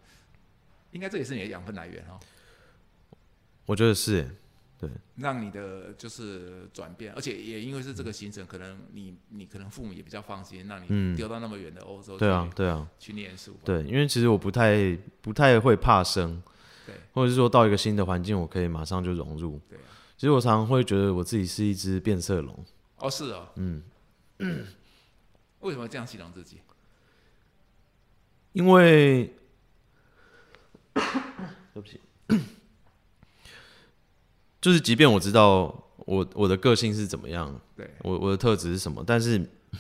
[0.92, 2.20] 应该这也是你的养分来源哦，
[3.66, 4.30] 我觉得是
[4.78, 11.14] 对，让你的就是转变，而且也因为是这个行程，可能你你可能父母也比较放心，让嗯。
[11.14, 16.42] 你丢到那么远的欧洲去、对啊，对啊，去念书，对，因为其实我不太不太会怕生，
[16.88, 16.96] 对。
[17.14, 19.62] 或者是说到一个新的环境，我可以马上就融入。
[19.70, 19.84] 对啊，
[20.18, 22.66] 其实我常常会觉得我自己是一只变色龙，
[22.98, 23.84] 哦是哦，嗯，
[25.60, 26.58] 为什么这样形容自己？
[28.54, 29.32] 因为
[31.74, 32.00] 对不起，
[34.60, 39.50] 就是即便我知道我我的个性是怎么样，对，我我的特质是什么，但是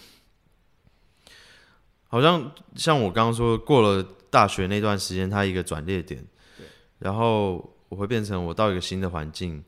[2.08, 6.26] 好像像我刚刚说，过了大学那段时间，它一个转捩点
[6.58, 6.66] 对，
[7.00, 9.64] 然后我会变成我到一个新的环境，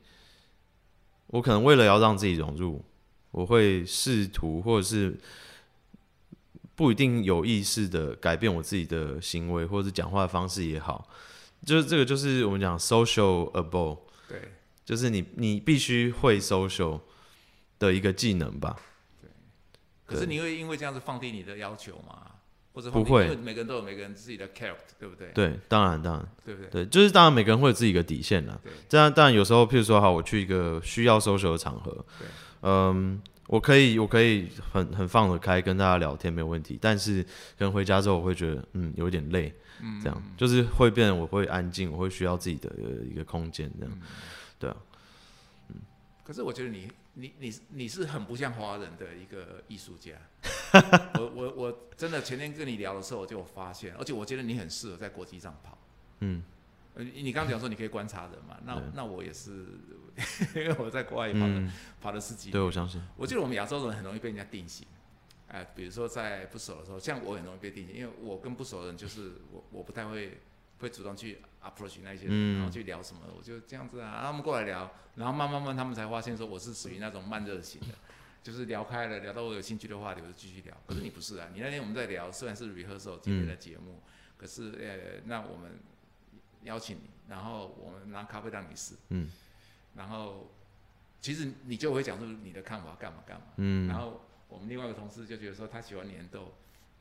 [1.26, 2.82] 我可能为了要让自己融入，
[3.30, 5.14] 我会试图或者是
[6.76, 11.08] 不一定有意识的改变我自己的行为，或者是讲话的方式也好，
[11.64, 13.98] 就是这个就是我们讲 social able。
[14.28, 14.40] 对，
[14.84, 17.00] 就是你你必须会 social
[17.78, 18.76] 的一个技能吧。
[19.20, 19.30] 对
[20.04, 22.30] 可是你会因为这样子放低你的要求吗？
[22.72, 25.28] 或者不会因为每个人都有每个人自己的 character，对不对？
[25.32, 26.70] 对，当然当然，对不对？
[26.70, 28.58] 对，就是当然每个人会有自己的底线啦。
[28.64, 32.26] 对这样当然有时候，譬如说，好，我去一个需要 social 的场合，对
[32.62, 42.70] 嗯，我可以我可以很很放得开跟大家聊天没有问题，但是可能回家之后我会觉得嗯有一点累，嗯这样就是会变我会安静，我会需要自己的
[43.04, 43.98] 一个空间这嗯样，
[44.58, 44.76] 对啊，
[45.68, 45.76] 嗯。
[46.24, 50.12] 可是我觉得你你你你是很不像华人的一个艺术家。
[51.14, 55.78] 我我我真的前天跟你聊的时候，我就有发现，而且我觉得你很适合在国际上跑。
[56.20, 56.42] 嗯，
[56.94, 59.66] 呃，你你刚刚讲说你可以观察人嘛，那那我也是，
[60.54, 64.86] 因为我在国外也跑了、嗯，跑了十几对，我相信，我记得我们亚洲人很容易被人家定型。
[65.48, 70.40] 哎、比如说在不熟的时候，像我很容易被定型，因为我跟不熟的人就是我我不太会
[70.78, 77.94] 会主动去 approach 那些人，嗯然后去聊什么，我就这样子啊，他们过来聊，然后慢慢慢他们才发现说我是属于那种慢热型的，
[78.42, 80.76] 就是聊开了，聊到我有兴趣的话题我就继续聊。
[80.88, 84.02] 可是你不是啊，你那天我们在聊，虽然是 rehearsal 今天的节目，
[84.36, 85.78] 可是呃，那我们
[86.64, 89.30] 邀请你，然后我们拿咖啡让你试，嗯。
[89.94, 90.50] 然后
[91.20, 93.46] 其实你就会讲出你的看法，干嘛干嘛。
[93.56, 96.52] 嗯，然后我们另外一个同事就觉得说他喜欢粘豆，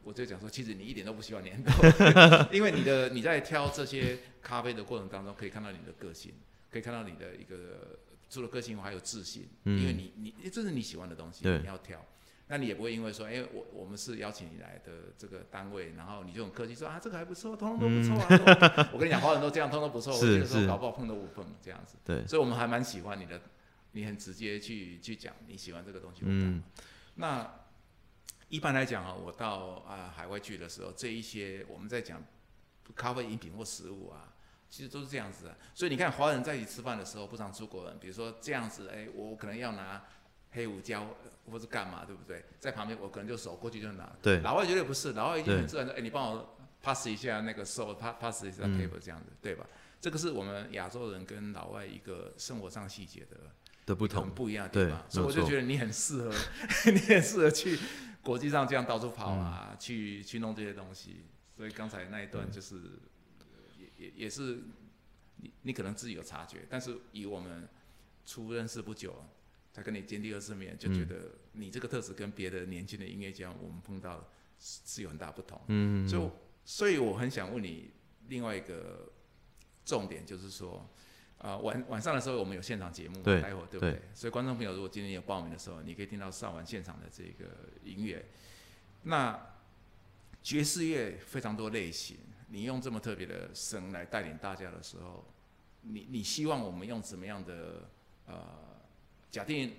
[0.04, 1.72] 我就讲说其实你一点都不喜欢粘豆，
[2.54, 6.34] 因为你的你在挑这些咖啡的过程当中，可以看到你的个性，
[6.72, 8.00] 可以看到你的一个
[8.30, 9.80] 除了个性外还有自信，嗯。
[9.80, 12.06] 因为你你这是你喜欢的东西，你要挑。
[12.54, 18.88] 那你也不会因为说，哎、我我们是邀请你来的这个单位，然后你就很客气说啊，这个还不错，通通都不错啊。
[18.92, 20.14] 我我跟你讲， 华人都这样，通通不错。
[20.14, 21.98] 我是这个时候是搞不好碰都不碰这样子。
[22.06, 23.42] 对，所以我们还蛮喜欢你的，
[23.94, 26.22] 你很直接去去讲你喜欢这个东西。
[26.22, 26.62] 我嗯
[27.16, 27.52] 那
[28.50, 32.24] 一般来讲啊，我到啊、海外去的时候，这一些我们在讲
[32.94, 34.32] 咖啡饮品或食物啊，
[34.70, 35.58] 其实都是这样子的。
[35.74, 40.04] 所以你看，华人在一起吃饭的时候，不常出国人，比如说这样子，哎、我可能要拿
[40.52, 42.44] 黑胡椒呃或者干嘛，对不对？
[42.60, 44.12] 在旁边我可能就手过去就拿。
[44.22, 49.66] 对，老外绝对不是，老外已经很自然说，哎、你帮我 pass 一下那个 so pass pass 一下嗯 paper 这样子，对吧？
[50.02, 53.38] 这个是我们亚洲人跟老外一个生活上细节的
[53.86, 56.34] 的不同，不一样的地对方，所以我就觉得你很适合，
[56.92, 57.80] 你很适合去
[58.22, 61.26] 国际上这样到处跑啊，去去弄这些东西。
[61.56, 62.76] 所以刚才那一段就是，
[63.40, 63.46] 呃
[63.78, 64.64] 也也也是
[65.38, 67.70] 你你可能自己有察觉，但是以我们
[68.26, 69.24] 初认识不久，
[69.74, 74.24] 才跟你见第二次面，就觉得你这个特质跟别的年轻的音乐家我们碰到
[74.60, 75.60] 是是有很大不同。
[75.66, 76.30] 嗯，所以，
[76.64, 77.90] 所以我很想问你
[78.28, 79.12] 另外一个
[79.84, 80.88] 重点，就是说，
[81.40, 83.94] 啊、晚晚上的时候我们有现场节目，对待会儿对不对？
[83.94, 87.50] 对所以观众朋友如果今天有报名的时候，你可以听到上完现场的这个
[87.84, 88.24] 音乐。
[89.02, 89.58] 那
[90.44, 92.16] 爵士乐非常多类型，
[92.50, 95.26] 你用这么特别的声来带领大家的时候，
[95.82, 97.90] 你你希望我们用怎么样的
[98.28, 98.72] 呃？
[99.34, 99.74] 假定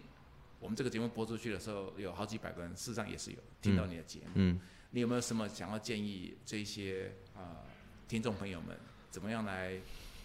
[0.59, 4.31] 我们这个节目播出去的时候，有好几百个人，事实上也是有听到你的节目。
[4.35, 4.59] 嗯，
[4.91, 7.63] 你有没有什么想要建议这些啊、
[8.09, 8.77] 听众朋友们，
[9.13, 9.79] 怎么样来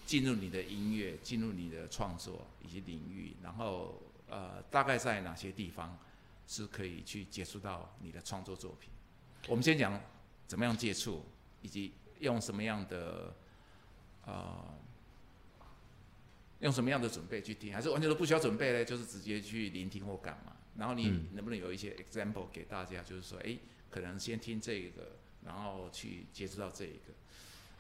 [0.04, 5.96] 进入你的音乐，进入你的创作以及领域，然后呃，大概在哪些地方
[6.48, 8.90] 是可以去接触到你的创作作品？
[9.48, 10.02] 我们先讲
[10.48, 11.24] 怎么样接触，
[11.62, 13.32] 以及用什么样的
[14.26, 14.74] 呃。
[16.60, 18.86] 用什么样的准备去听，还是完全都不需要准备呢？
[18.86, 20.54] 就是直接去聆听或干嘛？
[20.78, 27.14] 然后你嗯能不能有一些 example 给大家，就是说，诶，可能先听这个，然后去接触到这一个。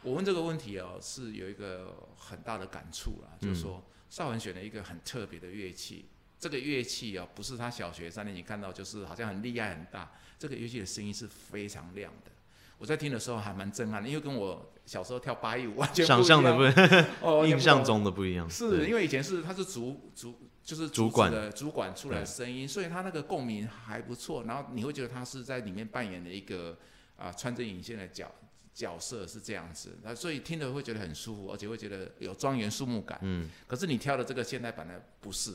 [0.01, 6.05] 我问这个问题哦，是有一个很大的感触啦，就是说，邵文选了一个很特别的乐器，
[6.39, 12.31] 这个乐器哦，不是他小学三年级看到，就是好像很厉害很大，这个乐器的声音是非常亮的。
[12.79, 21.31] 我在听的时候还蛮震撼的，因为跟我小时候跳八一舞完全想象的不不一样， 哦，印象中的不一样，是因为以前是他是主主就是主管。
[21.31, 24.43] 的主管出来的声音，所以他那个共鸣还不错。
[24.45, 26.77] 然后你会觉得他是在里面扮演的一个
[27.17, 28.31] 啊、穿针引线的角
[28.73, 33.19] 角色是这样子，那所以听了会觉得很舒服，而且会觉得有庄严肃穆感。
[33.23, 35.51] 嗯，可是你跳的这个现代版的不是，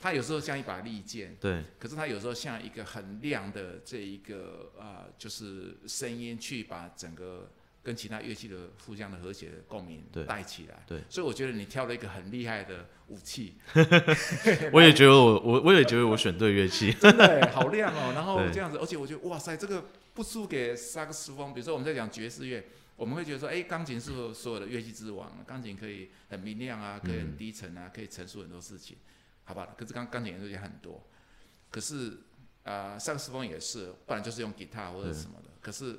[0.00, 10.24] 它有时候像一把利剑，对，可是它有时候像一个很亮的这一个啊、就是声音去把整个跟其他乐器的互相的和谐的共鸣对。
[10.24, 10.82] 带起来。
[10.86, 11.02] 对。
[11.08, 13.54] 所以我觉得你挑了一个很厉害的武器，
[14.72, 18.12] 我也觉得我我我也觉得我选对乐器， 真的耶好亮哦。
[18.16, 18.50] 然后对。
[18.50, 19.84] 这样子，而且我觉得哇塞，这个
[20.14, 21.52] 不输给萨克斯风。
[21.52, 22.64] 比如说我们在讲爵士乐，
[22.96, 28.96] 我们会觉得说，哎，钢琴是所有的乐器之王，钢琴可以很明亮啊，可以很低沉啊，可以陈述很多事情，
[29.50, 29.74] 好吧？
[29.76, 31.02] 可是钢钢琴演奏也很多，
[31.70, 32.10] 可是
[32.62, 35.50] 啊、呃萨克斯风也是，不然就是用吉他或者什么的。
[35.60, 35.98] 可是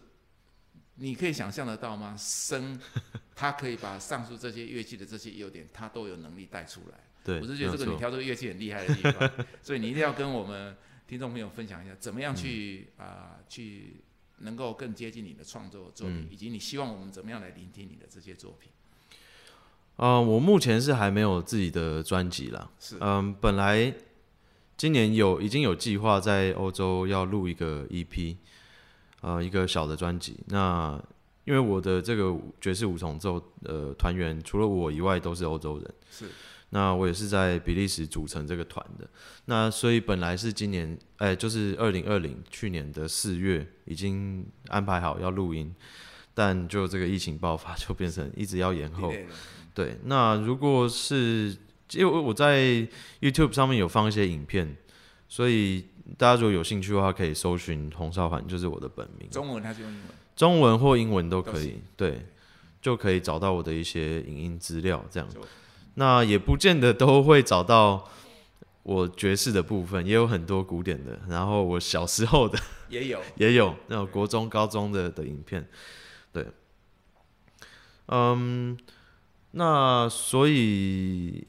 [0.96, 2.16] 你可以想象得到吗？
[2.18, 2.80] 声，
[3.36, 6.98] 它可以把上述这些乐器的这些优点，它都有能力带出来。
[7.26, 9.30] 对，我是觉得这个你挑这个乐器很厉害的地方，
[9.62, 10.76] 所以你一定要跟我们
[11.08, 14.02] 听众朋友分享一下，怎么样去啊、去
[14.38, 18.72] 能够更接近你的创作作品，以及你希望我们怎么样来聆听你的这些作品？
[19.98, 22.70] 嗯，我目前是还没有自己的专辑啦。
[22.80, 23.94] 是，嗯，本来
[24.76, 28.36] 今年有已经有计划在欧洲要录一个 EP，
[29.22, 30.40] 呃，一个小的专辑。
[30.48, 31.00] 那
[31.44, 36.26] 因为我的这个爵士五重奏呃团员除了我以外都是欧洲人，是。
[36.74, 39.06] 那我也是在比利时组成这个团的。
[39.44, 45.76] 那所以本来是今年，哎，就是二零二零去年的四月已经安排好要录音，
[46.34, 49.14] 但就这个疫情爆发，就变成一直要延后。
[49.74, 51.58] 对，那如果是
[51.94, 52.86] 因为我在
[53.22, 54.76] YouTube 上面有放一些影片，
[55.30, 55.86] 所以
[56.18, 59.30] 大家如果有兴趣的话，可以搜寻洪少环，就是我的本名。
[59.30, 60.08] 中文还是用英文？
[60.36, 61.82] 中文或英文都可以。
[61.96, 62.26] 对，
[62.82, 65.30] 就可以找到我的一些影音资料，这样。
[65.96, 68.10] 那也不见得都会找到
[68.84, 75.66] 我爵士的部分，也有很多古典的，然后我小时候的 也有，也有那种国中、高中的的影片。
[76.34, 76.46] 对，
[78.08, 78.78] 嗯。
[79.52, 81.46] 那所以，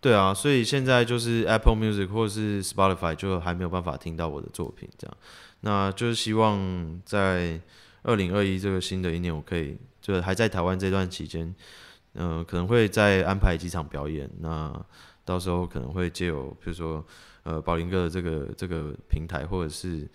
[0.00, 5.16] 对啊，所以现在就是 Apple Music 或者是 Spotify 就还没有办法听到我的作品，这样。
[5.60, 7.60] 那就是希望在
[8.02, 11.54] 二零二一这个新的一年，我可以就还在台湾这段期间，
[12.14, 14.30] 嗯，可能会再安排几场表演。
[14.40, 14.72] 那
[15.24, 17.04] 到时候可能会借由比如说
[17.42, 20.08] 呃宝林哥的这个这个平台，或者是。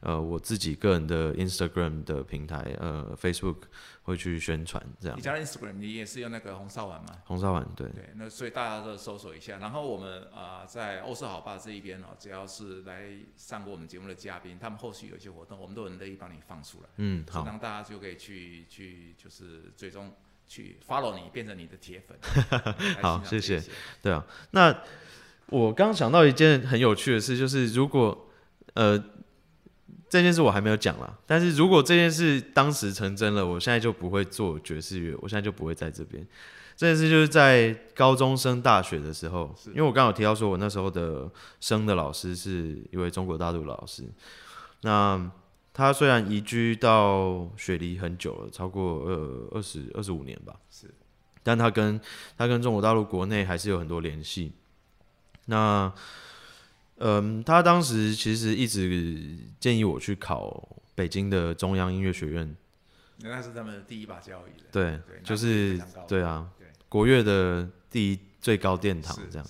[0.00, 3.56] 呃，我自己个人的 Instagram 的平台，呃，Facebook
[4.04, 5.18] 会去宣传这样。
[5.18, 7.18] 你加 Instagram，你也是用那个红烧丸吗？
[7.26, 7.86] 红烧丸，对。
[7.90, 9.58] 对，那所以大家都搜索一下。
[9.58, 16.88] 然后我们啊，在欧式好爸这一边哦，只要是来上过我们节目的嘉宾，他们后续有一些活动，我们都很乐意帮你放出来。
[16.96, 17.44] 嗯，好。
[17.44, 20.10] 让大家就可以去去，就是最终
[20.48, 22.18] 去 follow 你，变成你的铁粉。
[23.02, 23.62] 好，谢谢。
[24.00, 24.74] 对啊，那
[25.48, 28.30] 我刚想到一件很有趣的事，就是如果
[28.72, 28.98] 呃。
[30.10, 36.26] 这件事我还没有讲啦，但是如果这件事当时成真了，我现在就不会做爵士乐，我现在就不会在这边。
[36.76, 44.02] 这件事就是在高中升大学的时候，因为我刚好提到说，我那时候的生的老师是一位中国大陆老师。
[44.80, 45.30] 那
[45.72, 50.92] 他虽然移居到雪梨很久了，超过呃二十二十五年吧，是，
[51.42, 52.00] 但他跟
[52.36, 54.54] 他跟中国大陆国内还是有很多联系。
[55.46, 55.92] 那
[57.02, 59.18] 嗯，他当时其实一直
[59.58, 62.54] 建议我去考北京的中央音乐学院，
[63.20, 64.50] 那是他们的第一把交椅。
[64.70, 66.46] 对，就是对啊，
[66.90, 69.46] 国乐的第一最高殿堂这样。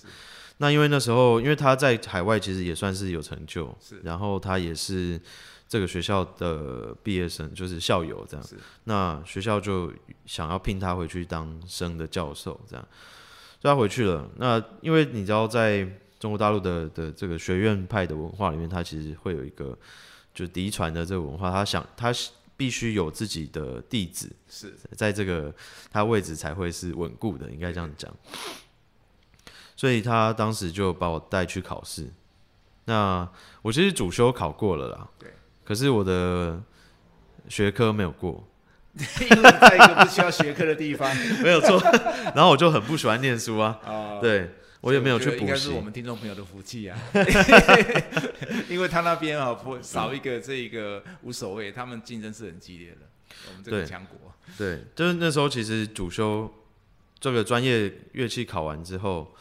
[0.59, 5.21] 那因为那时候，因为他在海外其实也算是有成就，然后他也是
[5.67, 8.47] 这个学校的毕业生，就是校友这样。
[8.85, 9.93] 那学校就
[10.25, 12.89] 想要聘他回去当生的教授这样，
[13.61, 14.31] 所以他回去了。
[14.37, 15.89] 那因为你知道在。
[16.21, 19.77] 中国大陆的的这个学院派的文化里面，它其实会有一个
[20.35, 22.13] 就是嫡传的这个文化，他想他
[22.59, 25.53] 必须有自己的弟子，是在这个
[25.91, 28.15] 他位置才会是稳固的，应该这样讲。
[29.75, 32.07] 所以他当时就把我带去考试。
[32.85, 33.27] 那
[33.63, 35.33] 我其实主修考过了啦，对，
[35.65, 36.63] 可是我的
[37.49, 38.47] 学科没有过，
[38.93, 41.11] 因为在一个不需要学科的地方，
[41.43, 41.81] 没有错。
[42.35, 43.79] 然后我就很不喜欢念书啊，
[44.21, 44.51] 对。
[44.81, 46.99] 我也没有去补习，应该是我们听众朋友的福气啊，
[48.69, 52.99] 因为他那边啊不少一个这一个无所谓，他们竞争是很激烈的，
[53.49, 54.35] 我们这个强国。
[54.57, 56.53] 对，就是那时候其实主修
[57.19, 59.35] 这个专业乐器考完之后，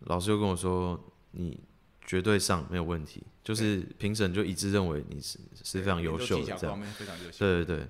[0.00, 0.98] 老师又跟我说，
[1.32, 1.60] 你
[2.06, 6.82] 绝对上没有问题，就是评审就一致认为你是是非常优秀的这样，
[7.38, 7.86] 对对对。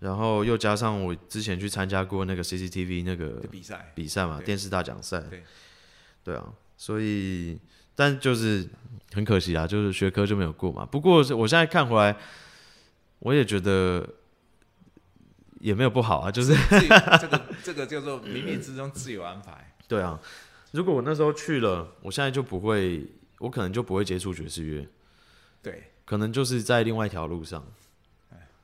[0.00, 3.92] 然后又加上我之前去参加过那个 CCTV 那个比赛。
[3.94, 5.22] 比赛嘛，电视大奖赛。
[6.22, 7.58] 对啊，所以
[7.94, 8.68] 但就是
[9.12, 10.84] 很可惜啊，就是学科就没有过嘛。
[10.84, 12.16] 不过我现在看回来，
[13.20, 14.06] 我也觉得
[15.60, 16.54] 也没有不好啊，就是
[17.18, 19.74] 这个这个叫做冥冥之中自有安排。
[19.88, 20.20] 对啊，
[20.72, 23.04] 如果我那时候去了，我现在就不会，
[23.38, 24.86] 我可能就不会接触爵士乐。
[25.62, 27.64] 对，可能就是在另外一条路上。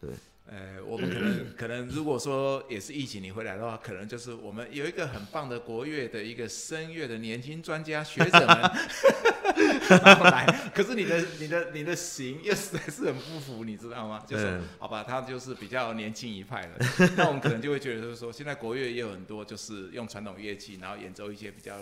[0.01, 0.11] 对。
[0.49, 8.62] 呃，我们可能 可能如果说也是疫情你回来的话，可能就是我们有一个很棒的国乐的一个声乐的年轻专家学者们
[10.30, 14.24] 来，可是你的你的你的型又实在是很不符，你知道吗？
[14.26, 16.86] 就是好吧，他就是比较年轻一派的，
[17.16, 21.76] 那我们可能就会觉得就是说，现在国乐也有很多就是用传统乐器，然后演奏一些比较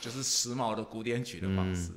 [0.00, 1.92] 就是时髦的古典曲的方式。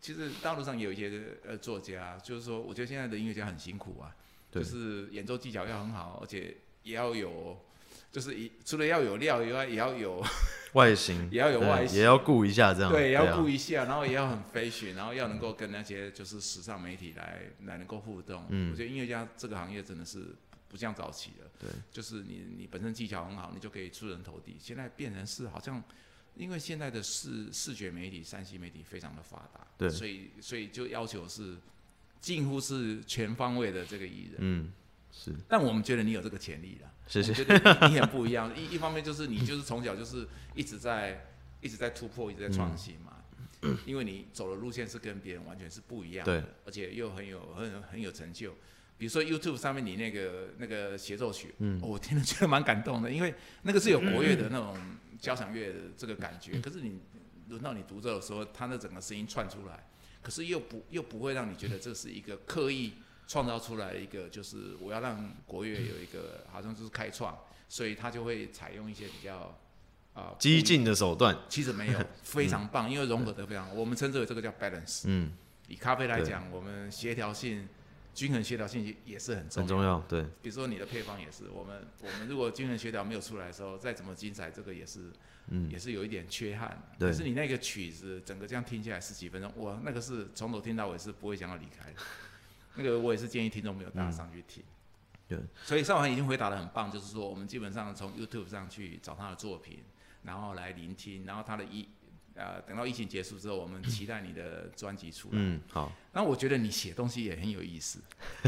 [0.00, 1.10] 其实大陆上也有一些
[1.46, 4.14] 呃作家，就是说，我觉得现在的音乐家很辛苦啊。
[4.50, 7.58] 就是演奏技巧要很好，而且也要有，
[8.10, 10.24] 就是一除了要有料以外，也要有
[10.72, 11.96] 外 形也要有外形。
[11.96, 18.46] 嗯也要顾一下这样，对，也要顾，一下，然后也要很 fashion，然后要能够跟那些就是时尚媒体来来能够互动。
[18.48, 18.70] 嗯。
[18.72, 20.34] 我觉得音乐家这个行业真的是
[20.68, 24.56] 不像早期的，对，就是你你本身技巧很好，你就可以出人头地。
[24.58, 25.82] 现在变成是好像，
[26.34, 29.88] 因为现在的视视觉媒体、山西媒体非常的发达，对。
[29.88, 31.56] 所以所以就要求是
[32.20, 34.36] 近乎是全方位的这个艺人。
[34.38, 34.72] 嗯，
[35.12, 38.52] 是，但我们觉得你有这个潜力了，谢谢我们觉得你你很不一样。
[38.56, 41.26] 一一方面就是你就是从小就是一直在
[41.60, 43.14] 一直在突破，一直在创新嘛。
[43.84, 48.54] 因为你走的路线是跟别人完全是不一样的，对而且又很有很很有成就。
[48.96, 54.76] 比如说 YouTube 上面你那个那个协奏曲，嗯哦我听了觉得蛮感动的，因为那个是有国乐的那种
[55.18, 57.00] 交响乐的这个感嗯觉，可是你
[57.48, 59.88] 轮到你独奏的时候，它那整个声音串出来，
[60.22, 62.94] 可是又不又不会让你觉得这是一个刻意
[63.26, 67.36] 创造出来一个，就是我要让国乐有一个好像就是开创，
[67.68, 69.58] 所以他就会采用一些比较
[70.14, 75.02] 啊、激进的手段，其实没有， 非常棒，因为融合的非常，我们称之为这个叫 balance。
[75.04, 75.32] 嗯，
[75.68, 77.68] 以咖啡来讲，我们协调性、
[78.18, 79.62] 均衡协调性也是很重要。
[79.62, 85.12] 很重要，对，比如说你的配方也是，我们我们如果均衡协调没有出来的时候，再怎么精彩，这个也是
[85.46, 86.82] 嗯，也是有一点缺憾。
[86.98, 92.00] 对可是你那个曲子整个这样听下来十几分钟，哇，那个是从头听到尾是不会想要离开的。
[92.74, 94.64] 那个我也是建议听众朋友大家上去听。
[94.64, 94.74] 嗯
[95.28, 99.80] 对，所以邵涵已经回答的很棒，就是说我们基本上从 YouTube 上去找他的作品，
[100.22, 101.86] 然后来聆听，然后他的疫
[102.38, 105.34] 呃等到疫情结束之后，我们期待你的专辑出来。
[105.34, 108.00] 嗯，好，那我觉得你写东西也很有意思，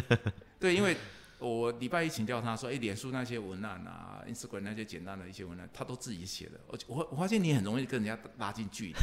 [0.58, 0.96] 对，因为
[1.38, 6.60] 我礼拜一请教他说，哎、脸书那些文案啊，Instagram 那些简单的一些文案，他都自己写的。
[6.68, 8.94] 我我我发现你很容易跟人家拉近距离。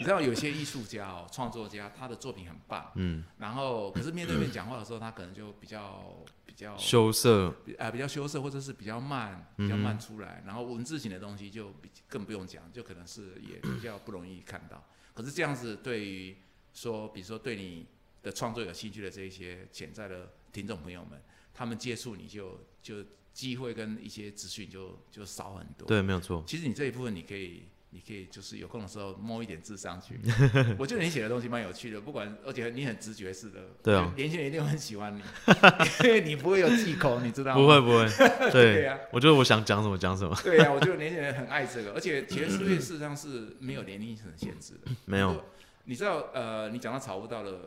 [0.00, 14.82] 你知道有些艺术家哦，创作家，他的作品很棒，嗯，然后可是面对面讲话的时候，他可能就比较比较羞涩，比啊、比较羞涩，或者是比较慢，比较慢出来，然后文字型的东西就比更不用讲，就可能是也比较不容易看到。
[15.12, 16.34] 可是这样子对于
[16.72, 17.86] 说，比如说对你
[18.22, 21.20] 的创作有兴趣的这一些潜在的听众朋友们，
[21.52, 25.86] 他们接触你就就机会跟一些资讯就就少很多。
[25.86, 30.18] 对，没有错，其实你这一部分你可以，你可以就是有空的时候摸一点字上去。
[30.78, 35.20] 我觉得你写的东西蛮有趣的，不管而且你很直觉式的，对啊年轻人一定很喜欢你，
[36.04, 37.60] 因为你不会有忌口，你知道吗？
[37.60, 38.06] 不会不会，
[38.52, 44.90] 对 对呀、我觉得我想讲什么讲什么，对呀、我觉得年轻人很爱这个，而且爵士乐事实上是没有年龄层限制的。
[45.04, 45.44] 没有，
[45.84, 47.58] 你知道，呃，你讲到草悟道的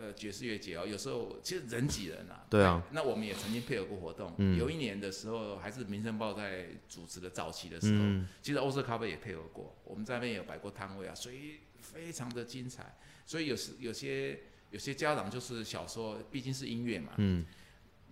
[0.00, 2.46] 呃爵士乐节哦，有时候其实人挤人啊。
[2.48, 2.82] 对啊。
[2.92, 12.96] 那我们也曾经配合过活动，嗯有一年的时候还是《民生报》在主持的早期的时候，嗯，其实欧式咖啡也配合过，我们在那边也有摆过摊位啊，所以非常的精彩。
[13.26, 14.40] 所以有时有些
[14.70, 17.44] 有些家长就是小时候毕竟是音乐嘛，嗯，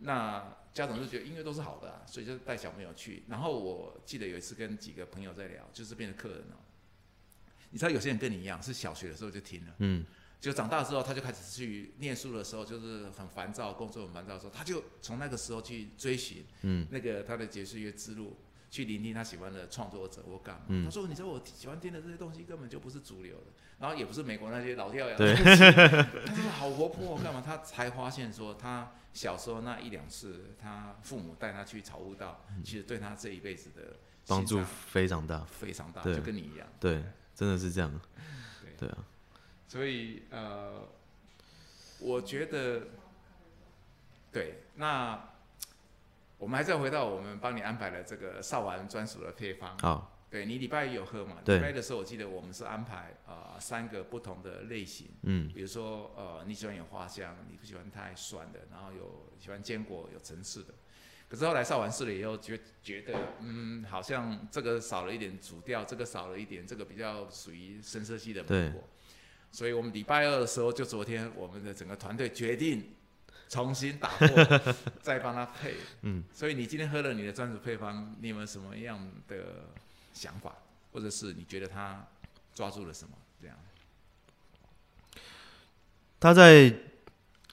[0.01, 3.25] 那家长就觉得音乐都是好的、啊，所以就带小朋友去。
[3.29, 6.59] 然后我记得有一次跟几个朋友在聊，就是这边的客人哦、
[7.71, 10.05] 你知道有些人跟你一样，是小学的时候就听了，嗯，
[10.41, 18.37] 就长大之后他就开始去念书的时候，就是很烦躁，工作很烦躁的时候，他就从那个时候去追寻，嗯，那个他的爵士乐之路，
[18.71, 20.67] 去聆听他喜欢的创作者或干嘛。
[20.69, 20.85] 嗯。
[20.85, 23.47] 他说：“你知道我喜欢听的这些东西根本就不是主流的，
[23.81, 25.63] 然后也不是美国那些老掉牙的对东西。”
[26.25, 36.69] 他说：“好活泼，干嘛？”他才发现说，他小时候那一两次，他父母带他去草悟道，其实对他这一辈子的帮助非常大，非常大，就跟你一样。
[36.79, 37.03] 对，
[37.35, 38.01] 真的是这样，
[38.63, 38.73] 对。
[38.79, 38.99] 对啊，
[39.69, 40.89] 所以呃，
[42.01, 42.89] 我觉得，
[44.33, 45.29] 对，那
[46.39, 49.79] 我们还是要回到我们帮你安排了这个少丸专属的配方。
[49.81, 51.37] 好，对你礼拜一有喝嘛？
[51.45, 60.73] 对礼拜一的时候，我记得我们是安排呃三个不同的类型，嗯，比如说呃你喜欢有花香，你不喜欢太酸的，然后有喜欢坚果有层次的。
[61.29, 68.85] 可是后来少完试了以后，觉觉得嗯好像这个少了一点主调，这个少了一点，这个比较属于深色系的对芒果。
[69.51, 72.85] 所以我们礼拜二的时候，就昨天我们的整个团队决定
[73.49, 75.75] 重新打破，再帮他配。
[76.03, 79.37] 嗯，所以你今天喝了你的专属配方，你有没有什么样的
[80.13, 80.55] 想法，
[80.93, 82.07] 或者是你觉得他
[82.55, 83.15] 抓住了什么？
[83.41, 83.57] 这样，
[86.21, 86.75] 他在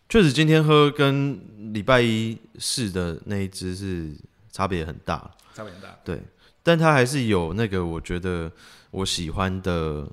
[0.10, 4.14] 确实今天喝跟礼拜一试的那一支是
[4.52, 5.98] 差别很大，差别很大。
[6.04, 6.22] 对，
[6.62, 8.52] 但他还是有那个我觉得
[8.92, 10.08] 我喜欢的，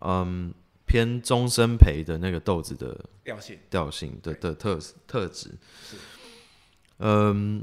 [0.00, 0.52] 嗯，
[0.86, 5.50] 偏终身培的那个豆子的调性，调性的对的特特质。
[6.98, 7.62] 嗯，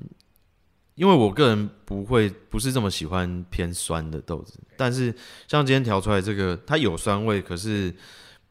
[0.95, 5.13] 因为我个人不会不是这么喜欢偏酸的豆子，但是
[5.47, 7.93] 像今天调出来这个，它有酸味，可是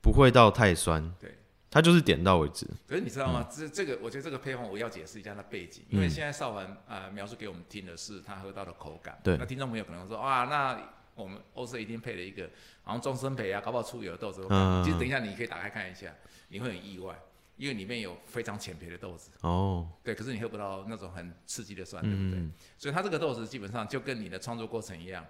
[0.01, 1.39] 不会到太酸，对。
[1.75, 2.67] 它就是点到为止。
[2.87, 3.49] 可是你知道吗？
[3.51, 9.19] 这这个，我觉得这个配方我要解释一下它背景，因为嗯现在少凡啊、呃描述给我们听的是他喝到的口感。
[9.25, 10.79] 对那听众朋友可能说，哇，那
[11.15, 12.49] 我们欧式一定配了一个，
[12.83, 14.47] 好像终身培啊，搞不好出油的豆子。
[14.49, 16.15] 嗯其实等一下你可以打开看一下，
[16.49, 17.17] 你会很意外，
[17.57, 19.31] 因为里面有非常浅焙的豆子。
[19.43, 22.39] 哦，对，可是你喝不到那种很刺激的酸，对不对？
[22.41, 25.25] 嗯，所以它这个豆子基本上就跟你的创作过程一样，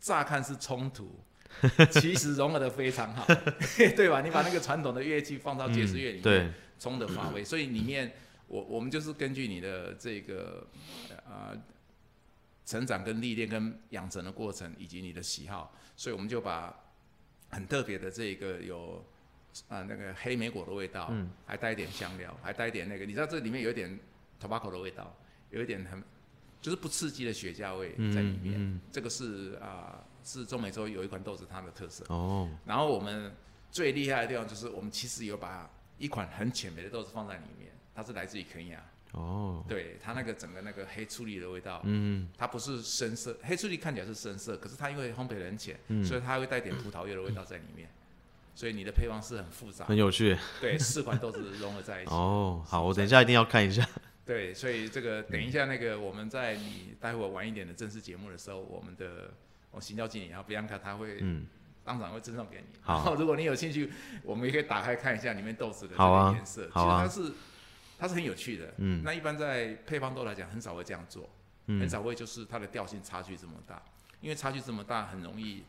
[0.00, 1.20] 乍看是冲突，
[1.90, 3.24] 其实融合的非常好，
[3.96, 4.20] 对吧？
[4.20, 8.12] 你把那个传统的乐器放到爵士乐里面，冲的发挥，所以里面
[8.48, 10.66] 我我们就是根据你的这个
[11.06, 11.56] 呃
[12.70, 16.72] 成长跟历练跟养成的过程，以及你的喜好，所以我们就把
[17.50, 19.04] 很特别的这个有
[19.68, 21.28] 啊、那个黑莓果的味道，嗯。
[21.44, 23.98] 还带一点香料，还带一点那个，你知道这里面有一点
[24.40, 25.12] tobacco 的味道，
[25.50, 26.00] 有一点很
[26.62, 28.80] 就是不刺激的雪茄味在里面，嗯。
[28.92, 32.04] 这个是啊、是中美洲有一款豆子它的特色。
[32.08, 33.34] 哦，然后我们
[33.72, 35.68] 最厉害的地方就是，我们其实有把
[35.98, 38.80] 一款很浅焙的豆子放在里面，它是来自于肯亚，
[39.12, 47.88] 哦，对它那个整个那个黑醋栗的味道，嗯，它不是深色，黑醋栗看起来是深色，可是它因为烘焙的很浅，嗯所以它会带点葡萄叶的味道在里面，
[48.54, 50.36] 所以你的配方是很复杂很，有趣。
[50.60, 52.10] 对，四款豆子融合在一起。
[52.14, 53.84] 哦，好，我等一下一定要看一下。
[54.24, 59.32] 对，所以这个等一下那个我们在你待会儿晚一点的正式节目的时候，我们的
[59.72, 61.46] 我行销经理然后比安卡他会嗯，
[61.82, 62.78] 当场会赠送给你。
[62.80, 63.90] 好如果你有兴趣，
[64.22, 66.68] 我们也可以打开看一下里面豆子的这好啊个颜色。
[66.70, 67.34] 好啊其实它是
[68.00, 68.74] 它是很有趣的。
[68.78, 71.28] 嗯那一般在配方豆来讲，很少会这样做，
[71.66, 73.82] 嗯很少会就是它的调性差距这么大，
[74.20, 75.62] 因为差距这么大，很容易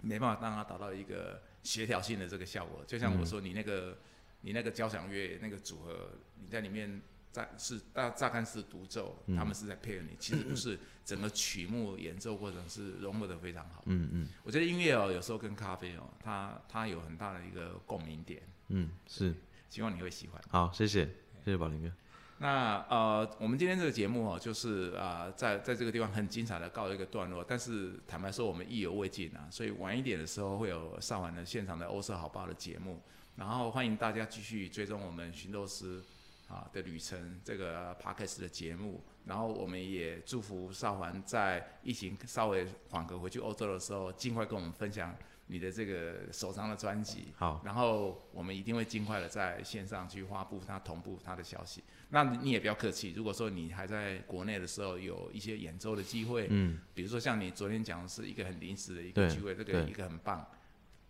[0.00, 2.82] 没办法让它达到一个协调性的这个效果。
[2.86, 3.98] 就像我说，你那个、
[4.40, 7.00] 你那个交响乐那个组合，你在里面。
[7.32, 13.82] 乍是大乍看是独奏，嗯他们是在配合你，其实不是整个曲目演奏过程是融合的非常好。
[13.86, 19.34] 嗯嗯我觉得音乐哦，有时候跟咖啡哦，它它有很大的一个共鸣点，嗯，是，
[19.70, 20.38] 希望你会喜欢。
[20.50, 21.08] 好，谢谢，
[21.44, 21.90] 谢谢宝林哥。
[22.38, 33.00] 那呃，我们今天这个节目哦，就是啊、在在这个地方很精彩的告一个段落，但是坦白说，我们意犹未尽啊，所以晚一点的时候会有上完的现场的欧式好报的节目，
[33.36, 36.00] 然后欢迎大家继续追踪我们寻豆师
[36.48, 45.14] 啊的旅程这个 podcast 的节目，然后我们也祝福少环在疫情稍微缓和回去欧洲的时候，尽快跟我们分享
[45.46, 47.32] 你的这个首张的专辑。
[47.36, 51.82] 好，然后我们一定会尽快的在线上去发布它同步它的消息。
[52.10, 60.46] 那你也不要客气，如果说你还在国内的时候有一些演奏的机会，嗯，比如说像你昨天讲的是一个很临时的一个聚会，这个一个很棒。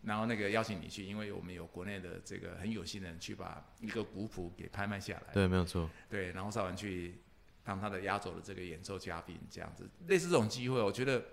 [0.04, 5.88] 然后那个邀请你去，因为我们有国内的这个很有心的人去把一个古谱给拍卖下来，对，没有错。
[6.10, 7.20] 对，然后邵文去
[7.62, 11.24] 当他的压轴的这个演奏嘉宾，这样子，类似这种机会，我觉得，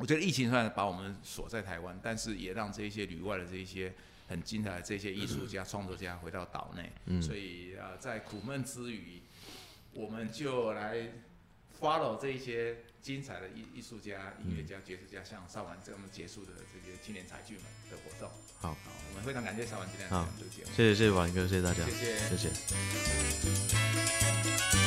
[0.00, 3.92] 我觉得疫情虽然把我们锁在台湾，但是也让这一些旅外的这一些
[4.28, 7.20] 很精彩的这些艺术家、创作家回到岛内，嗯。
[7.20, 9.20] 所以啊、呃在苦闷之余，
[9.92, 11.12] 我们就来
[11.78, 18.26] follow 这一些精彩的艺艺术家、音乐家、爵士家，像邵文这么结束的这些青年才俊们的活动。
[18.58, 18.70] 好。
[18.72, 18.76] 好，
[19.10, 20.24] 我们非常感谢邵文今天来好。
[20.24, 22.16] 上这个节目，谢谢谢谢宝林哥，谢谢大家，谢谢。
[22.30, 22.38] 谢
[24.72, 24.79] 谢。